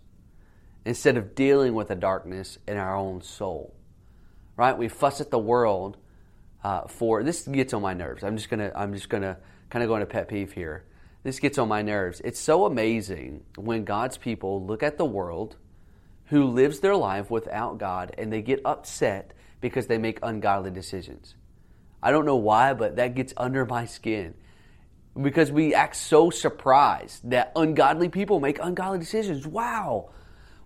instead 0.85 1.15
of 1.15 1.35
dealing 1.35 1.73
with 1.73 1.89
the 1.89 1.95
darkness 1.95 2.57
in 2.67 2.77
our 2.77 2.95
own 2.95 3.21
soul. 3.21 3.75
Right? 4.57 4.77
We 4.77 4.87
fuss 4.87 5.21
at 5.21 5.31
the 5.31 5.39
world 5.39 5.97
uh, 6.63 6.87
for 6.87 7.23
this 7.23 7.47
gets 7.47 7.73
on 7.73 7.81
my 7.81 7.93
nerves. 7.93 8.23
I'm 8.23 8.37
just 8.37 8.49
gonna 8.49 8.71
I'm 8.75 8.93
just 8.93 9.09
gonna 9.09 9.37
kind 9.69 9.83
of 9.83 9.89
go 9.89 9.95
into 9.95 10.05
pet 10.05 10.27
peeve 10.27 10.51
here. 10.51 10.85
This 11.23 11.39
gets 11.39 11.57
on 11.57 11.67
my 11.67 11.81
nerves. 11.81 12.21
It's 12.23 12.39
so 12.39 12.65
amazing 12.65 13.43
when 13.55 13.83
God's 13.83 14.17
people 14.17 14.65
look 14.65 14.83
at 14.83 14.97
the 14.97 15.05
world 15.05 15.57
who 16.31 16.45
lives 16.45 16.79
their 16.79 16.95
life 16.95 17.29
without 17.29 17.77
God 17.77 18.15
and 18.17 18.33
they 18.33 18.41
get 18.41 18.59
upset 18.65 19.33
because 19.61 19.85
they 19.85 19.99
make 19.99 20.17
ungodly 20.23 20.71
decisions. 20.71 21.35
I 22.01 22.09
don't 22.09 22.25
know 22.25 22.37
why, 22.37 22.73
but 22.73 22.95
that 22.95 23.13
gets 23.13 23.33
under 23.37 23.63
my 23.65 23.85
skin 23.85 24.33
because 25.21 25.51
we 25.51 25.75
act 25.75 25.95
so 25.95 26.31
surprised 26.31 27.29
that 27.29 27.51
ungodly 27.55 28.09
people 28.09 28.39
make 28.39 28.57
ungodly 28.59 28.97
decisions. 28.97 29.45
Wow, 29.45 30.09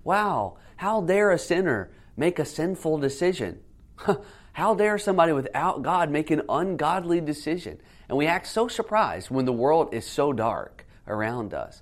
Wow, 0.06 0.58
how 0.78 1.02
dare 1.02 1.32
a 1.32 1.40
sinner 1.40 1.90
make 2.16 2.38
a 2.38 2.46
sinful 2.46 3.00
decision? 3.00 3.60
how 4.54 4.76
dare 4.76 5.00
somebody 5.00 5.34
without 5.34 5.82
God 5.82 6.12
make 6.12 6.30
an 6.30 6.44
ungodly 6.48 7.20
decision? 7.20 7.82
And 8.08 8.16
we 8.16 8.28
act 8.28 8.46
so 8.46 8.68
surprised 8.68 9.32
when 9.32 9.46
the 9.46 9.52
world 9.52 9.94
is 9.94 10.06
so 10.06 10.32
dark 10.32 10.86
around 11.08 11.56
us. 11.56 11.82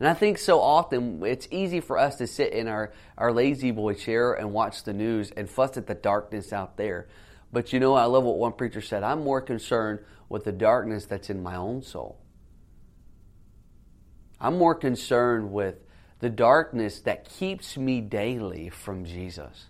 And 0.00 0.08
I 0.08 0.14
think 0.14 0.38
so 0.38 0.60
often 0.60 1.22
it's 1.22 1.46
easy 1.50 1.80
for 1.80 1.98
us 1.98 2.16
to 2.16 2.26
sit 2.26 2.54
in 2.54 2.68
our, 2.68 2.90
our 3.18 3.32
La-Z-Boy 3.32 3.94
chair 3.94 4.32
and 4.32 4.50
watch 4.50 4.82
the 4.82 4.94
news 4.94 5.30
and 5.30 5.48
fuss 5.48 5.76
at 5.76 5.86
the 5.86 5.94
darkness 5.94 6.54
out 6.54 6.78
there. 6.78 7.06
But 7.52 7.74
you 7.74 7.80
know, 7.80 7.94
I 7.94 8.04
love 8.04 8.24
what 8.24 8.38
one 8.38 8.54
preacher 8.54 8.80
said 8.80 9.02
I'm 9.02 9.22
more 9.22 9.42
concerned 9.42 10.00
with 10.30 10.44
the 10.44 10.52
darkness 10.52 11.04
that's 11.04 11.28
in 11.28 11.42
my 11.42 11.56
own 11.56 11.82
soul. 11.82 12.18
I'm 14.40 14.56
more 14.56 14.74
concerned 14.74 15.52
with 15.52 15.76
the 16.20 16.30
darkness 16.30 17.00
that 17.00 17.28
keeps 17.28 17.76
me 17.76 18.00
daily 18.00 18.70
from 18.70 19.04
Jesus, 19.04 19.66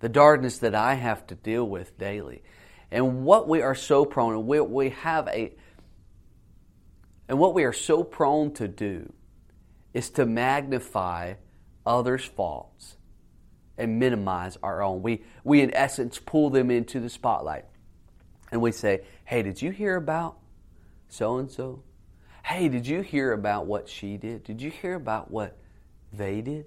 the 0.00 0.10
darkness 0.10 0.58
that 0.58 0.74
I 0.74 0.94
have 0.94 1.26
to 1.28 1.34
deal 1.34 1.66
with 1.66 1.96
daily. 1.96 2.42
And 2.90 3.24
what 3.24 3.48
we 3.48 3.62
are 3.62 3.74
so 3.74 4.04
prone, 4.04 4.46
we, 4.46 4.60
we 4.60 4.90
have 4.90 5.26
a, 5.28 5.54
and 7.28 7.38
what 7.38 7.54
we 7.54 7.64
are 7.64 7.72
so 7.72 8.04
prone 8.04 8.52
to 8.54 8.68
do 8.68 9.10
is 9.94 10.10
to 10.10 10.26
magnify 10.26 11.34
others' 11.84 12.24
faults 12.24 12.96
and 13.76 13.98
minimize 13.98 14.56
our 14.62 14.82
own. 14.82 15.02
We, 15.02 15.24
we, 15.44 15.60
in 15.60 15.74
essence, 15.74 16.18
pull 16.18 16.50
them 16.50 16.70
into 16.70 17.00
the 17.00 17.08
spotlight 17.08 17.64
and 18.50 18.60
we 18.60 18.72
say, 18.72 19.02
Hey, 19.24 19.42
did 19.42 19.60
you 19.60 19.70
hear 19.70 19.96
about 19.96 20.36
so 21.08 21.38
and 21.38 21.50
so? 21.50 21.82
Hey, 22.44 22.68
did 22.68 22.86
you 22.86 23.00
hear 23.00 23.32
about 23.32 23.66
what 23.66 23.88
she 23.88 24.16
did? 24.16 24.44
Did 24.44 24.60
you 24.60 24.70
hear 24.70 24.94
about 24.94 25.30
what 25.30 25.58
they 26.12 26.40
did? 26.40 26.66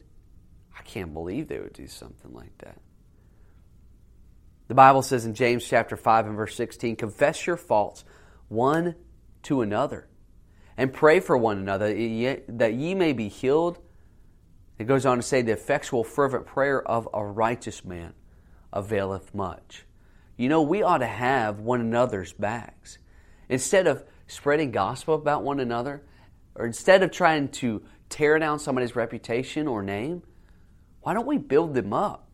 I 0.77 0.81
can't 0.83 1.13
believe 1.13 1.47
they 1.47 1.59
would 1.59 1.73
do 1.73 1.87
something 1.87 2.33
like 2.33 2.57
that. 2.59 2.79
The 4.67 4.73
Bible 4.73 5.03
says 5.03 5.25
in 5.25 5.35
James 5.35 5.67
chapter 5.67 5.95
5 5.95 6.27
and 6.27 6.35
verse 6.35 6.55
16, 6.55 6.95
confess 6.95 7.45
your 7.45 7.57
faults 7.57 8.03
one 8.47 8.95
to 9.43 9.61
another 9.61 10.07
and 10.77 10.91
pray 10.91 11.19
for 11.19 11.37
one 11.37 11.57
another 11.57 11.87
that 11.87 12.73
ye 12.73 12.95
may 12.95 13.13
be 13.13 13.27
healed. 13.27 13.79
It 14.77 14.87
goes 14.87 15.05
on 15.05 15.17
to 15.17 15.23
say, 15.23 15.41
the 15.41 15.53
effectual, 15.53 16.03
fervent 16.03 16.45
prayer 16.45 16.85
of 16.85 17.07
a 17.13 17.25
righteous 17.25 17.85
man 17.85 18.13
availeth 18.73 19.33
much. 19.33 19.85
You 20.35 20.49
know, 20.49 20.61
we 20.61 20.83
ought 20.83 20.97
to 20.97 21.07
have 21.07 21.59
one 21.59 21.79
another's 21.79 22.33
backs. 22.33 22.97
Instead 23.47 23.87
of 23.87 24.03
spreading 24.27 24.71
gospel 24.71 25.15
about 25.15 25.43
one 25.43 25.61
another, 25.61 26.03
or 26.55 26.65
instead 26.65 27.03
of 27.03 27.11
trying 27.11 27.47
to 27.49 27.83
tear 28.09 28.37
down 28.37 28.59
somebody's 28.59 28.97
reputation 28.97 29.67
or 29.67 29.81
name, 29.81 30.23
why 31.01 31.13
don't 31.13 31.27
we 31.27 31.37
build 31.37 31.73
them 31.73 31.93
up? 31.93 32.27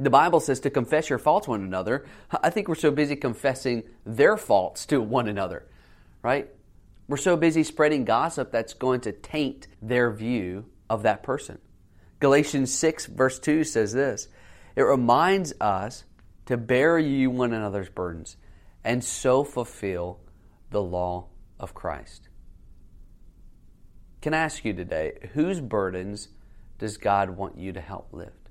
The 0.00 0.08
Bible 0.08 0.40
says 0.40 0.60
to 0.60 0.70
confess 0.70 1.10
your 1.10 1.18
faults 1.18 1.46
one 1.46 1.62
another. 1.62 2.06
I 2.30 2.48
think 2.48 2.68
we're 2.68 2.74
so 2.74 2.90
busy 2.90 3.16
confessing 3.16 3.82
their 4.06 4.38
faults 4.38 4.86
to 4.86 5.00
one 5.00 5.28
another, 5.28 5.68
right? 6.22 6.48
We're 7.12 7.18
so 7.18 7.36
busy 7.36 7.62
spreading 7.62 8.06
gossip 8.06 8.50
that's 8.50 8.72
going 8.72 9.02
to 9.02 9.12
taint 9.12 9.66
their 9.82 10.10
view 10.10 10.64
of 10.88 11.02
that 11.02 11.22
person. 11.22 11.58
Galatians 12.20 12.72
6, 12.72 13.04
verse 13.04 13.38
2 13.38 13.64
says 13.64 13.92
this 13.92 14.28
It 14.76 14.80
reminds 14.80 15.52
us 15.60 16.04
to 16.46 16.56
bear 16.56 16.98
you 16.98 17.28
one 17.28 17.52
another's 17.52 17.90
burdens 17.90 18.38
and 18.82 19.04
so 19.04 19.44
fulfill 19.44 20.20
the 20.70 20.80
law 20.80 21.26
of 21.60 21.74
Christ. 21.74 22.30
Can 24.22 24.32
I 24.32 24.38
ask 24.38 24.64
you 24.64 24.72
today, 24.72 25.28
whose 25.34 25.60
burdens 25.60 26.28
does 26.78 26.96
God 26.96 27.28
want 27.28 27.58
you 27.58 27.74
to 27.74 27.80
help 27.82 28.08
lift? 28.12 28.48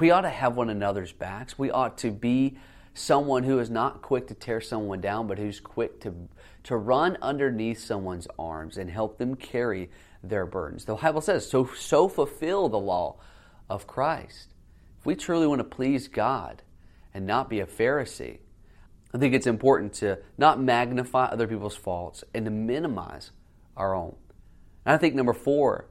We 0.00 0.10
ought 0.10 0.22
to 0.22 0.30
have 0.30 0.56
one 0.56 0.70
another's 0.70 1.12
backs. 1.12 1.58
We 1.58 1.70
ought 1.70 1.98
to 1.98 2.10
be 2.10 2.56
someone 2.94 3.42
who 3.42 3.58
is 3.58 3.68
not 3.68 4.00
quick 4.02 4.28
to 4.28 4.34
tear 4.34 4.60
someone 4.60 5.00
down, 5.00 5.26
but 5.26 5.38
who's 5.38 5.60
quick 5.60 6.00
to, 6.00 6.14
to 6.62 6.76
run 6.76 7.18
underneath 7.20 7.80
someone's 7.80 8.28
arms 8.38 8.78
and 8.78 8.88
help 8.88 9.18
them 9.18 9.34
carry 9.34 9.90
their 10.22 10.46
burdens. 10.46 10.84
The 10.84 10.94
Bible 10.94 11.20
says, 11.20 11.48
so, 11.48 11.66
so 11.76 12.08
fulfill 12.08 12.68
the 12.68 12.78
law 12.78 13.16
of 13.68 13.86
Christ. 13.86 14.54
If 14.98 15.06
we 15.06 15.16
truly 15.16 15.46
want 15.46 15.58
to 15.58 15.64
please 15.64 16.08
God 16.08 16.62
and 17.12 17.26
not 17.26 17.50
be 17.50 17.60
a 17.60 17.66
Pharisee, 17.66 18.38
I 19.12 19.18
think 19.18 19.34
it's 19.34 19.46
important 19.46 19.92
to 19.94 20.18
not 20.38 20.60
magnify 20.60 21.26
other 21.26 21.46
people's 21.46 21.76
faults 21.76 22.24
and 22.32 22.44
to 22.46 22.50
minimize 22.50 23.32
our 23.76 23.94
own. 23.94 24.16
And 24.86 24.94
I 24.94 24.98
think 24.98 25.14
number 25.14 25.32
four, 25.32 25.88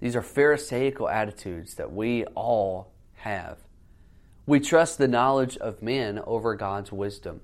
these 0.00 0.14
are 0.14 0.22
Pharisaical 0.22 1.08
attitudes 1.08 1.74
that 1.74 1.92
we 1.92 2.24
all 2.34 2.92
have. 3.14 3.63
We 4.46 4.60
trust 4.60 4.98
the 4.98 5.08
knowledge 5.08 5.56
of 5.56 5.80
men 5.80 6.20
over 6.26 6.54
God's 6.54 6.92
wisdom. 6.92 7.40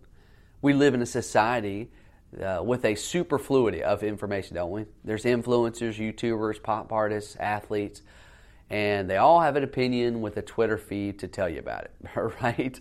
We 0.60 0.74
live 0.74 0.92
in 0.92 1.00
a 1.00 1.06
society 1.06 1.90
uh, 2.38 2.62
with 2.62 2.84
a 2.84 2.94
superfluity 2.94 3.82
of 3.82 4.02
information, 4.02 4.56
don't 4.56 4.70
we? 4.70 4.84
There's 5.02 5.24
influencers, 5.24 5.96
YouTubers, 5.96 6.62
pop 6.62 6.92
artists, 6.92 7.36
athletes, 7.36 8.02
and 8.68 9.08
they 9.08 9.16
all 9.16 9.40
have 9.40 9.56
an 9.56 9.64
opinion 9.64 10.20
with 10.20 10.36
a 10.36 10.42
Twitter 10.42 10.76
feed 10.76 11.18
to 11.20 11.28
tell 11.28 11.48
you 11.48 11.58
about 11.58 11.84
it, 11.84 11.92
right? 12.42 12.78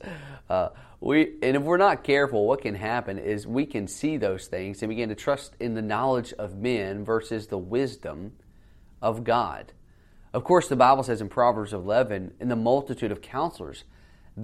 Uh, 0.50 0.70
we 1.00 1.38
and 1.42 1.56
if 1.56 1.64
we're 1.64 1.78
not 1.78 2.04
careful, 2.04 2.46
what 2.46 2.62
can 2.62 2.76
happen 2.76 3.18
is 3.18 3.48
we 3.48 3.66
can 3.66 3.88
see 3.88 4.18
those 4.18 4.48
things 4.48 4.82
and 4.82 4.90
begin 4.90 5.08
to 5.10 5.16
trust 5.16 5.56
in 5.62 5.76
the 5.76 5.82
knowledge 5.82 6.34
of 6.34 6.58
men 6.58 7.06
versus 7.06 7.48
the 7.48 7.58
wisdom 7.58 8.34
of 9.02 9.24
God. 9.24 9.72
Of 10.34 10.44
course, 10.44 10.68
the 10.68 10.76
Bible 10.76 11.04
says 11.04 11.22
in 11.22 11.30
Proverbs 11.30 11.72
11, 11.74 12.34
in 12.40 12.50
the 12.50 12.56
multitude 12.58 13.12
of 13.12 13.22
counselors, 13.22 13.86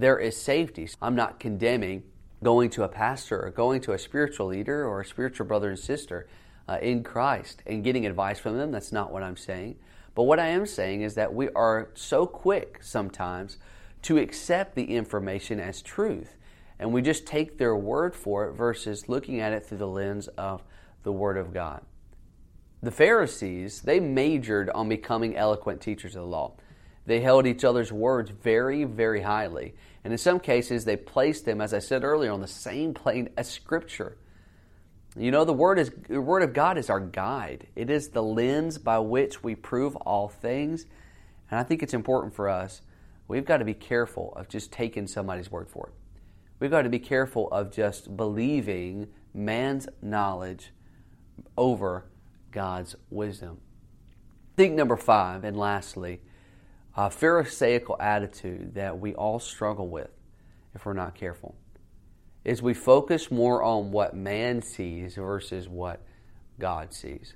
there 0.00 0.18
is 0.18 0.36
safety. 0.36 0.88
I'm 1.00 1.14
not 1.14 1.40
condemning 1.40 2.02
going 2.44 2.68
to 2.70 2.82
a 2.82 2.88
pastor 2.88 3.44
or 3.44 3.50
going 3.50 3.80
to 3.82 3.92
a 3.92 3.98
spiritual 3.98 4.48
leader 4.48 4.86
or 4.86 5.00
a 5.00 5.06
spiritual 5.06 5.46
brother 5.46 5.70
and 5.70 5.78
sister 5.78 6.28
uh, 6.68 6.78
in 6.82 7.02
Christ 7.02 7.62
and 7.66 7.82
getting 7.82 8.04
advice 8.04 8.38
from 8.38 8.58
them. 8.58 8.70
That's 8.70 8.92
not 8.92 9.10
what 9.10 9.22
I'm 9.22 9.36
saying. 9.36 9.76
But 10.14 10.24
what 10.24 10.38
I 10.38 10.48
am 10.48 10.66
saying 10.66 11.02
is 11.02 11.14
that 11.14 11.34
we 11.34 11.48
are 11.50 11.90
so 11.94 12.26
quick 12.26 12.78
sometimes 12.82 13.58
to 14.02 14.18
accept 14.18 14.74
the 14.74 14.84
information 14.84 15.60
as 15.60 15.82
truth. 15.82 16.36
And 16.78 16.92
we 16.92 17.00
just 17.00 17.26
take 17.26 17.56
their 17.56 17.74
word 17.74 18.14
for 18.14 18.48
it 18.48 18.52
versus 18.52 19.08
looking 19.08 19.40
at 19.40 19.52
it 19.52 19.64
through 19.64 19.78
the 19.78 19.88
lens 19.88 20.28
of 20.28 20.62
the 21.04 21.12
Word 21.12 21.38
of 21.38 21.54
God. 21.54 21.82
The 22.82 22.90
Pharisees, 22.90 23.80
they 23.80 23.98
majored 23.98 24.68
on 24.70 24.88
becoming 24.88 25.36
eloquent 25.36 25.80
teachers 25.80 26.14
of 26.14 26.22
the 26.22 26.28
law. 26.28 26.52
They 27.06 27.20
held 27.20 27.46
each 27.46 27.64
other's 27.64 27.92
words 27.92 28.30
very, 28.30 28.84
very 28.84 29.22
highly. 29.22 29.74
And 30.04 30.12
in 30.12 30.18
some 30.18 30.40
cases, 30.40 30.84
they 30.84 30.96
placed 30.96 31.44
them, 31.44 31.60
as 31.60 31.72
I 31.72 31.78
said 31.78 32.04
earlier, 32.04 32.32
on 32.32 32.40
the 32.40 32.48
same 32.48 32.94
plane 32.94 33.30
as 33.36 33.48
Scripture. 33.48 34.18
You 35.16 35.30
know, 35.30 35.44
the 35.44 35.52
word, 35.52 35.78
is, 35.78 35.90
the 36.08 36.20
word 36.20 36.42
of 36.42 36.52
God 36.52 36.76
is 36.76 36.90
our 36.90 37.00
guide, 37.00 37.68
it 37.74 37.88
is 37.88 38.10
the 38.10 38.22
lens 38.22 38.76
by 38.76 38.98
which 38.98 39.42
we 39.42 39.54
prove 39.54 39.96
all 39.96 40.28
things. 40.28 40.84
And 41.50 41.58
I 41.58 41.62
think 41.62 41.82
it's 41.82 41.94
important 41.94 42.34
for 42.34 42.48
us, 42.48 42.82
we've 43.28 43.46
got 43.46 43.58
to 43.58 43.64
be 43.64 43.72
careful 43.72 44.34
of 44.36 44.48
just 44.48 44.72
taking 44.72 45.06
somebody's 45.06 45.50
word 45.50 45.68
for 45.68 45.86
it. 45.86 45.94
We've 46.58 46.70
got 46.70 46.82
to 46.82 46.90
be 46.90 46.98
careful 46.98 47.50
of 47.50 47.72
just 47.72 48.16
believing 48.16 49.08
man's 49.32 49.88
knowledge 50.02 50.72
over 51.56 52.04
God's 52.50 52.96
wisdom. 53.10 53.60
Think 54.56 54.74
number 54.74 54.96
five, 54.96 55.44
and 55.44 55.56
lastly, 55.56 56.20
a 56.96 57.10
Pharisaical 57.10 57.96
attitude 58.00 58.74
that 58.74 58.98
we 58.98 59.14
all 59.14 59.38
struggle 59.38 59.88
with 59.88 60.10
if 60.74 60.86
we're 60.86 60.94
not 60.94 61.14
careful 61.14 61.54
is 62.44 62.62
we 62.62 62.72
focus 62.72 63.30
more 63.30 63.62
on 63.62 63.90
what 63.90 64.14
man 64.14 64.62
sees 64.62 65.16
versus 65.16 65.68
what 65.68 66.00
God 66.58 66.94
sees. 66.94 67.34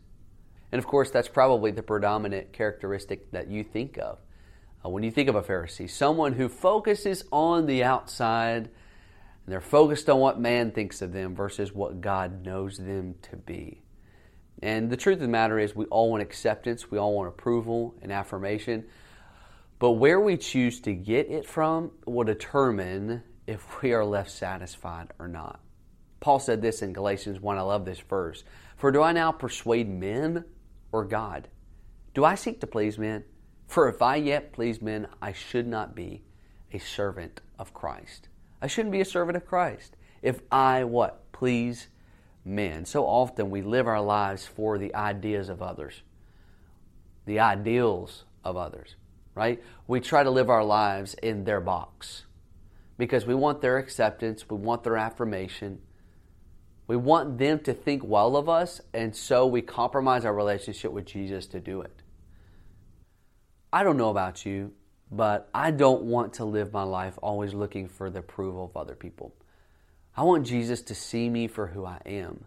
And 0.72 0.78
of 0.78 0.86
course, 0.86 1.10
that's 1.10 1.28
probably 1.28 1.72
the 1.72 1.82
predominant 1.82 2.52
characteristic 2.52 3.32
that 3.32 3.50
you 3.50 3.64
think 3.64 3.98
of 3.98 4.18
uh, 4.84 4.88
when 4.88 5.02
you 5.02 5.10
think 5.10 5.28
of 5.28 5.34
a 5.34 5.42
Pharisee 5.42 5.90
someone 5.90 6.32
who 6.32 6.48
focuses 6.48 7.24
on 7.30 7.66
the 7.66 7.82
outside 7.82 8.70
and 9.44 9.52
they're 9.52 9.60
focused 9.60 10.08
on 10.08 10.20
what 10.20 10.40
man 10.40 10.70
thinks 10.70 11.02
of 11.02 11.12
them 11.12 11.34
versus 11.34 11.74
what 11.74 12.00
God 12.00 12.46
knows 12.46 12.78
them 12.78 13.16
to 13.22 13.36
be. 13.36 13.82
And 14.62 14.90
the 14.90 14.96
truth 14.96 15.16
of 15.16 15.22
the 15.22 15.28
matter 15.28 15.58
is, 15.58 15.74
we 15.74 15.86
all 15.86 16.10
want 16.10 16.22
acceptance, 16.22 16.90
we 16.90 16.98
all 16.98 17.14
want 17.14 17.28
approval 17.28 17.94
and 18.02 18.12
affirmation. 18.12 18.84
But 19.80 19.92
where 19.92 20.20
we 20.20 20.36
choose 20.36 20.78
to 20.82 20.92
get 20.92 21.30
it 21.30 21.46
from 21.46 21.92
will 22.06 22.24
determine 22.24 23.22
if 23.46 23.80
we 23.80 23.94
are 23.94 24.04
left 24.04 24.30
satisfied 24.30 25.08
or 25.18 25.26
not. 25.26 25.58
Paul 26.20 26.38
said 26.38 26.60
this 26.60 26.82
in 26.82 26.92
Galatians 26.92 27.40
1. 27.40 27.56
I 27.56 27.62
love 27.62 27.86
this 27.86 27.98
verse. 27.98 28.44
For 28.76 28.92
do 28.92 29.02
I 29.02 29.12
now 29.12 29.32
persuade 29.32 29.88
men 29.88 30.44
or 30.92 31.06
God? 31.06 31.48
Do 32.12 32.26
I 32.26 32.34
seek 32.34 32.60
to 32.60 32.66
please 32.66 32.98
men? 32.98 33.24
For 33.68 33.88
if 33.88 34.02
I 34.02 34.16
yet 34.16 34.52
please 34.52 34.82
men, 34.82 35.08
I 35.22 35.32
should 35.32 35.66
not 35.66 35.94
be 35.94 36.24
a 36.74 36.78
servant 36.78 37.40
of 37.58 37.72
Christ. 37.72 38.28
I 38.60 38.66
shouldn't 38.66 38.92
be 38.92 39.00
a 39.00 39.06
servant 39.06 39.38
of 39.38 39.46
Christ. 39.46 39.96
If 40.20 40.42
I 40.52 40.84
what? 40.84 41.32
Please 41.32 41.88
men. 42.44 42.84
So 42.84 43.06
often 43.06 43.48
we 43.48 43.62
live 43.62 43.86
our 43.86 44.02
lives 44.02 44.46
for 44.46 44.76
the 44.76 44.94
ideas 44.94 45.48
of 45.48 45.62
others, 45.62 46.02
the 47.24 47.40
ideals 47.40 48.24
of 48.44 48.58
others 48.58 48.96
right? 49.34 49.62
We 49.86 50.00
try 50.00 50.22
to 50.22 50.30
live 50.30 50.50
our 50.50 50.64
lives 50.64 51.14
in 51.14 51.44
their 51.44 51.60
box 51.60 52.24
because 52.98 53.26
we 53.26 53.34
want 53.34 53.60
their 53.60 53.78
acceptance, 53.78 54.48
we 54.48 54.56
want 54.56 54.82
their 54.84 54.96
affirmation, 54.96 55.80
We 56.90 56.96
want 56.96 57.38
them 57.38 57.60
to 57.60 57.72
think 57.72 58.02
well 58.04 58.34
of 58.34 58.48
us, 58.48 58.80
and 58.92 59.14
so 59.14 59.46
we 59.46 59.62
compromise 59.62 60.24
our 60.24 60.34
relationship 60.34 60.90
with 60.90 61.04
Jesus 61.04 61.46
to 61.46 61.60
do 61.60 61.82
it. 61.82 62.02
I 63.72 63.84
don't 63.84 63.96
know 63.96 64.10
about 64.10 64.44
you, 64.44 64.72
but 65.08 65.48
I 65.54 65.70
don't 65.70 66.02
want 66.02 66.32
to 66.34 66.44
live 66.44 66.72
my 66.72 66.82
life 66.82 67.16
always 67.22 67.54
looking 67.54 67.86
for 67.86 68.10
the 68.10 68.18
approval 68.18 68.64
of 68.64 68.76
other 68.76 68.96
people. 68.96 69.32
I 70.16 70.24
want 70.24 70.48
Jesus 70.48 70.82
to 70.82 70.96
see 70.96 71.28
me 71.28 71.46
for 71.46 71.68
who 71.68 71.86
I 71.86 72.00
am 72.06 72.46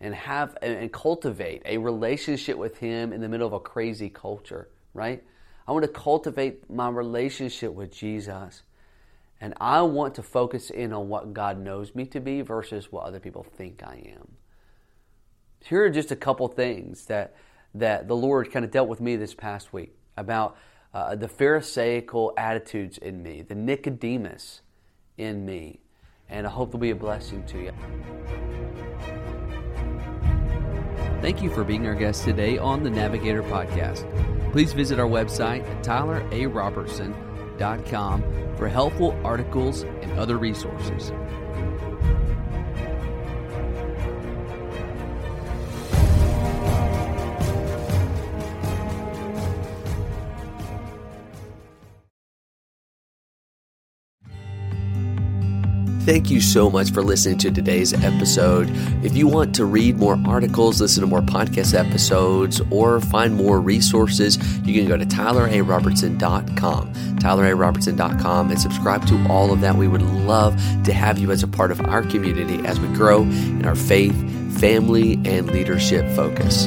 and 0.00 0.14
have 0.14 0.56
and 0.62 0.92
cultivate 0.92 1.62
a 1.64 1.78
relationship 1.78 2.56
with 2.56 2.78
him 2.78 3.12
in 3.12 3.20
the 3.20 3.28
middle 3.28 3.48
of 3.48 3.52
a 3.52 3.58
crazy 3.58 4.08
culture, 4.08 4.68
right? 4.94 5.24
I 5.66 5.72
want 5.72 5.84
to 5.84 5.88
cultivate 5.90 6.68
my 6.70 6.88
relationship 6.88 7.72
with 7.72 7.92
Jesus. 7.92 8.62
And 9.40 9.54
I 9.60 9.82
want 9.82 10.14
to 10.16 10.22
focus 10.22 10.70
in 10.70 10.92
on 10.92 11.08
what 11.08 11.32
God 11.32 11.58
knows 11.58 11.94
me 11.94 12.06
to 12.06 12.20
be 12.20 12.42
versus 12.42 12.92
what 12.92 13.04
other 13.04 13.20
people 13.20 13.42
think 13.42 13.82
I 13.82 14.14
am. 14.16 14.36
Here 15.64 15.84
are 15.84 15.90
just 15.90 16.10
a 16.10 16.16
couple 16.16 16.46
things 16.48 17.06
that, 17.06 17.34
that 17.74 18.08
the 18.08 18.16
Lord 18.16 18.52
kind 18.52 18.64
of 18.64 18.70
dealt 18.70 18.88
with 18.88 19.00
me 19.00 19.16
this 19.16 19.34
past 19.34 19.72
week 19.72 19.96
about 20.16 20.56
uh, 20.94 21.14
the 21.16 21.28
Pharisaical 21.28 22.32
attitudes 22.36 22.98
in 22.98 23.22
me, 23.22 23.42
the 23.42 23.54
Nicodemus 23.54 24.60
in 25.16 25.44
me. 25.44 25.80
And 26.28 26.46
I 26.46 26.50
hope 26.50 26.72
they'll 26.72 26.80
be 26.80 26.90
a 26.90 26.96
blessing 26.96 27.44
to 27.46 27.58
you. 27.58 27.72
Thank 31.20 31.42
you 31.42 31.50
for 31.50 31.62
being 31.62 31.86
our 31.86 31.94
guest 31.94 32.24
today 32.24 32.58
on 32.58 32.82
the 32.82 32.90
Navigator 32.90 33.42
Podcast. 33.44 34.41
Please 34.52 34.72
visit 34.74 35.00
our 35.00 35.08
website 35.08 35.66
at 35.66 35.82
tylerarobertson.com 35.82 38.22
for 38.56 38.68
helpful 38.68 39.18
articles 39.24 39.82
and 39.82 40.12
other 40.18 40.36
resources. 40.36 41.10
Thank 56.04 56.32
you 56.32 56.40
so 56.40 56.68
much 56.68 56.90
for 56.90 57.00
listening 57.00 57.38
to 57.38 57.52
today's 57.52 57.92
episode. 57.92 58.68
If 59.04 59.16
you 59.16 59.28
want 59.28 59.54
to 59.54 59.64
read 59.64 59.98
more 59.98 60.18
articles, 60.26 60.80
listen 60.80 61.02
to 61.02 61.06
more 61.06 61.20
podcast 61.20 61.78
episodes, 61.78 62.60
or 62.72 63.00
find 63.00 63.36
more 63.36 63.60
resources, 63.60 64.36
you 64.66 64.74
can 64.74 64.88
go 64.88 64.96
to 64.96 65.06
tylerarobertson.com, 65.06 66.92
tylerarobertson.com, 66.92 68.50
and 68.50 68.60
subscribe 68.60 69.06
to 69.06 69.26
all 69.28 69.52
of 69.52 69.60
that. 69.60 69.76
We 69.76 69.86
would 69.86 70.02
love 70.02 70.56
to 70.82 70.92
have 70.92 71.20
you 71.20 71.30
as 71.30 71.44
a 71.44 71.48
part 71.48 71.70
of 71.70 71.80
our 71.82 72.02
community 72.02 72.66
as 72.66 72.80
we 72.80 72.88
grow 72.88 73.22
in 73.22 73.64
our 73.64 73.76
faith, 73.76 74.16
family, 74.58 75.20
and 75.24 75.52
leadership 75.52 76.04
focus. 76.16 76.66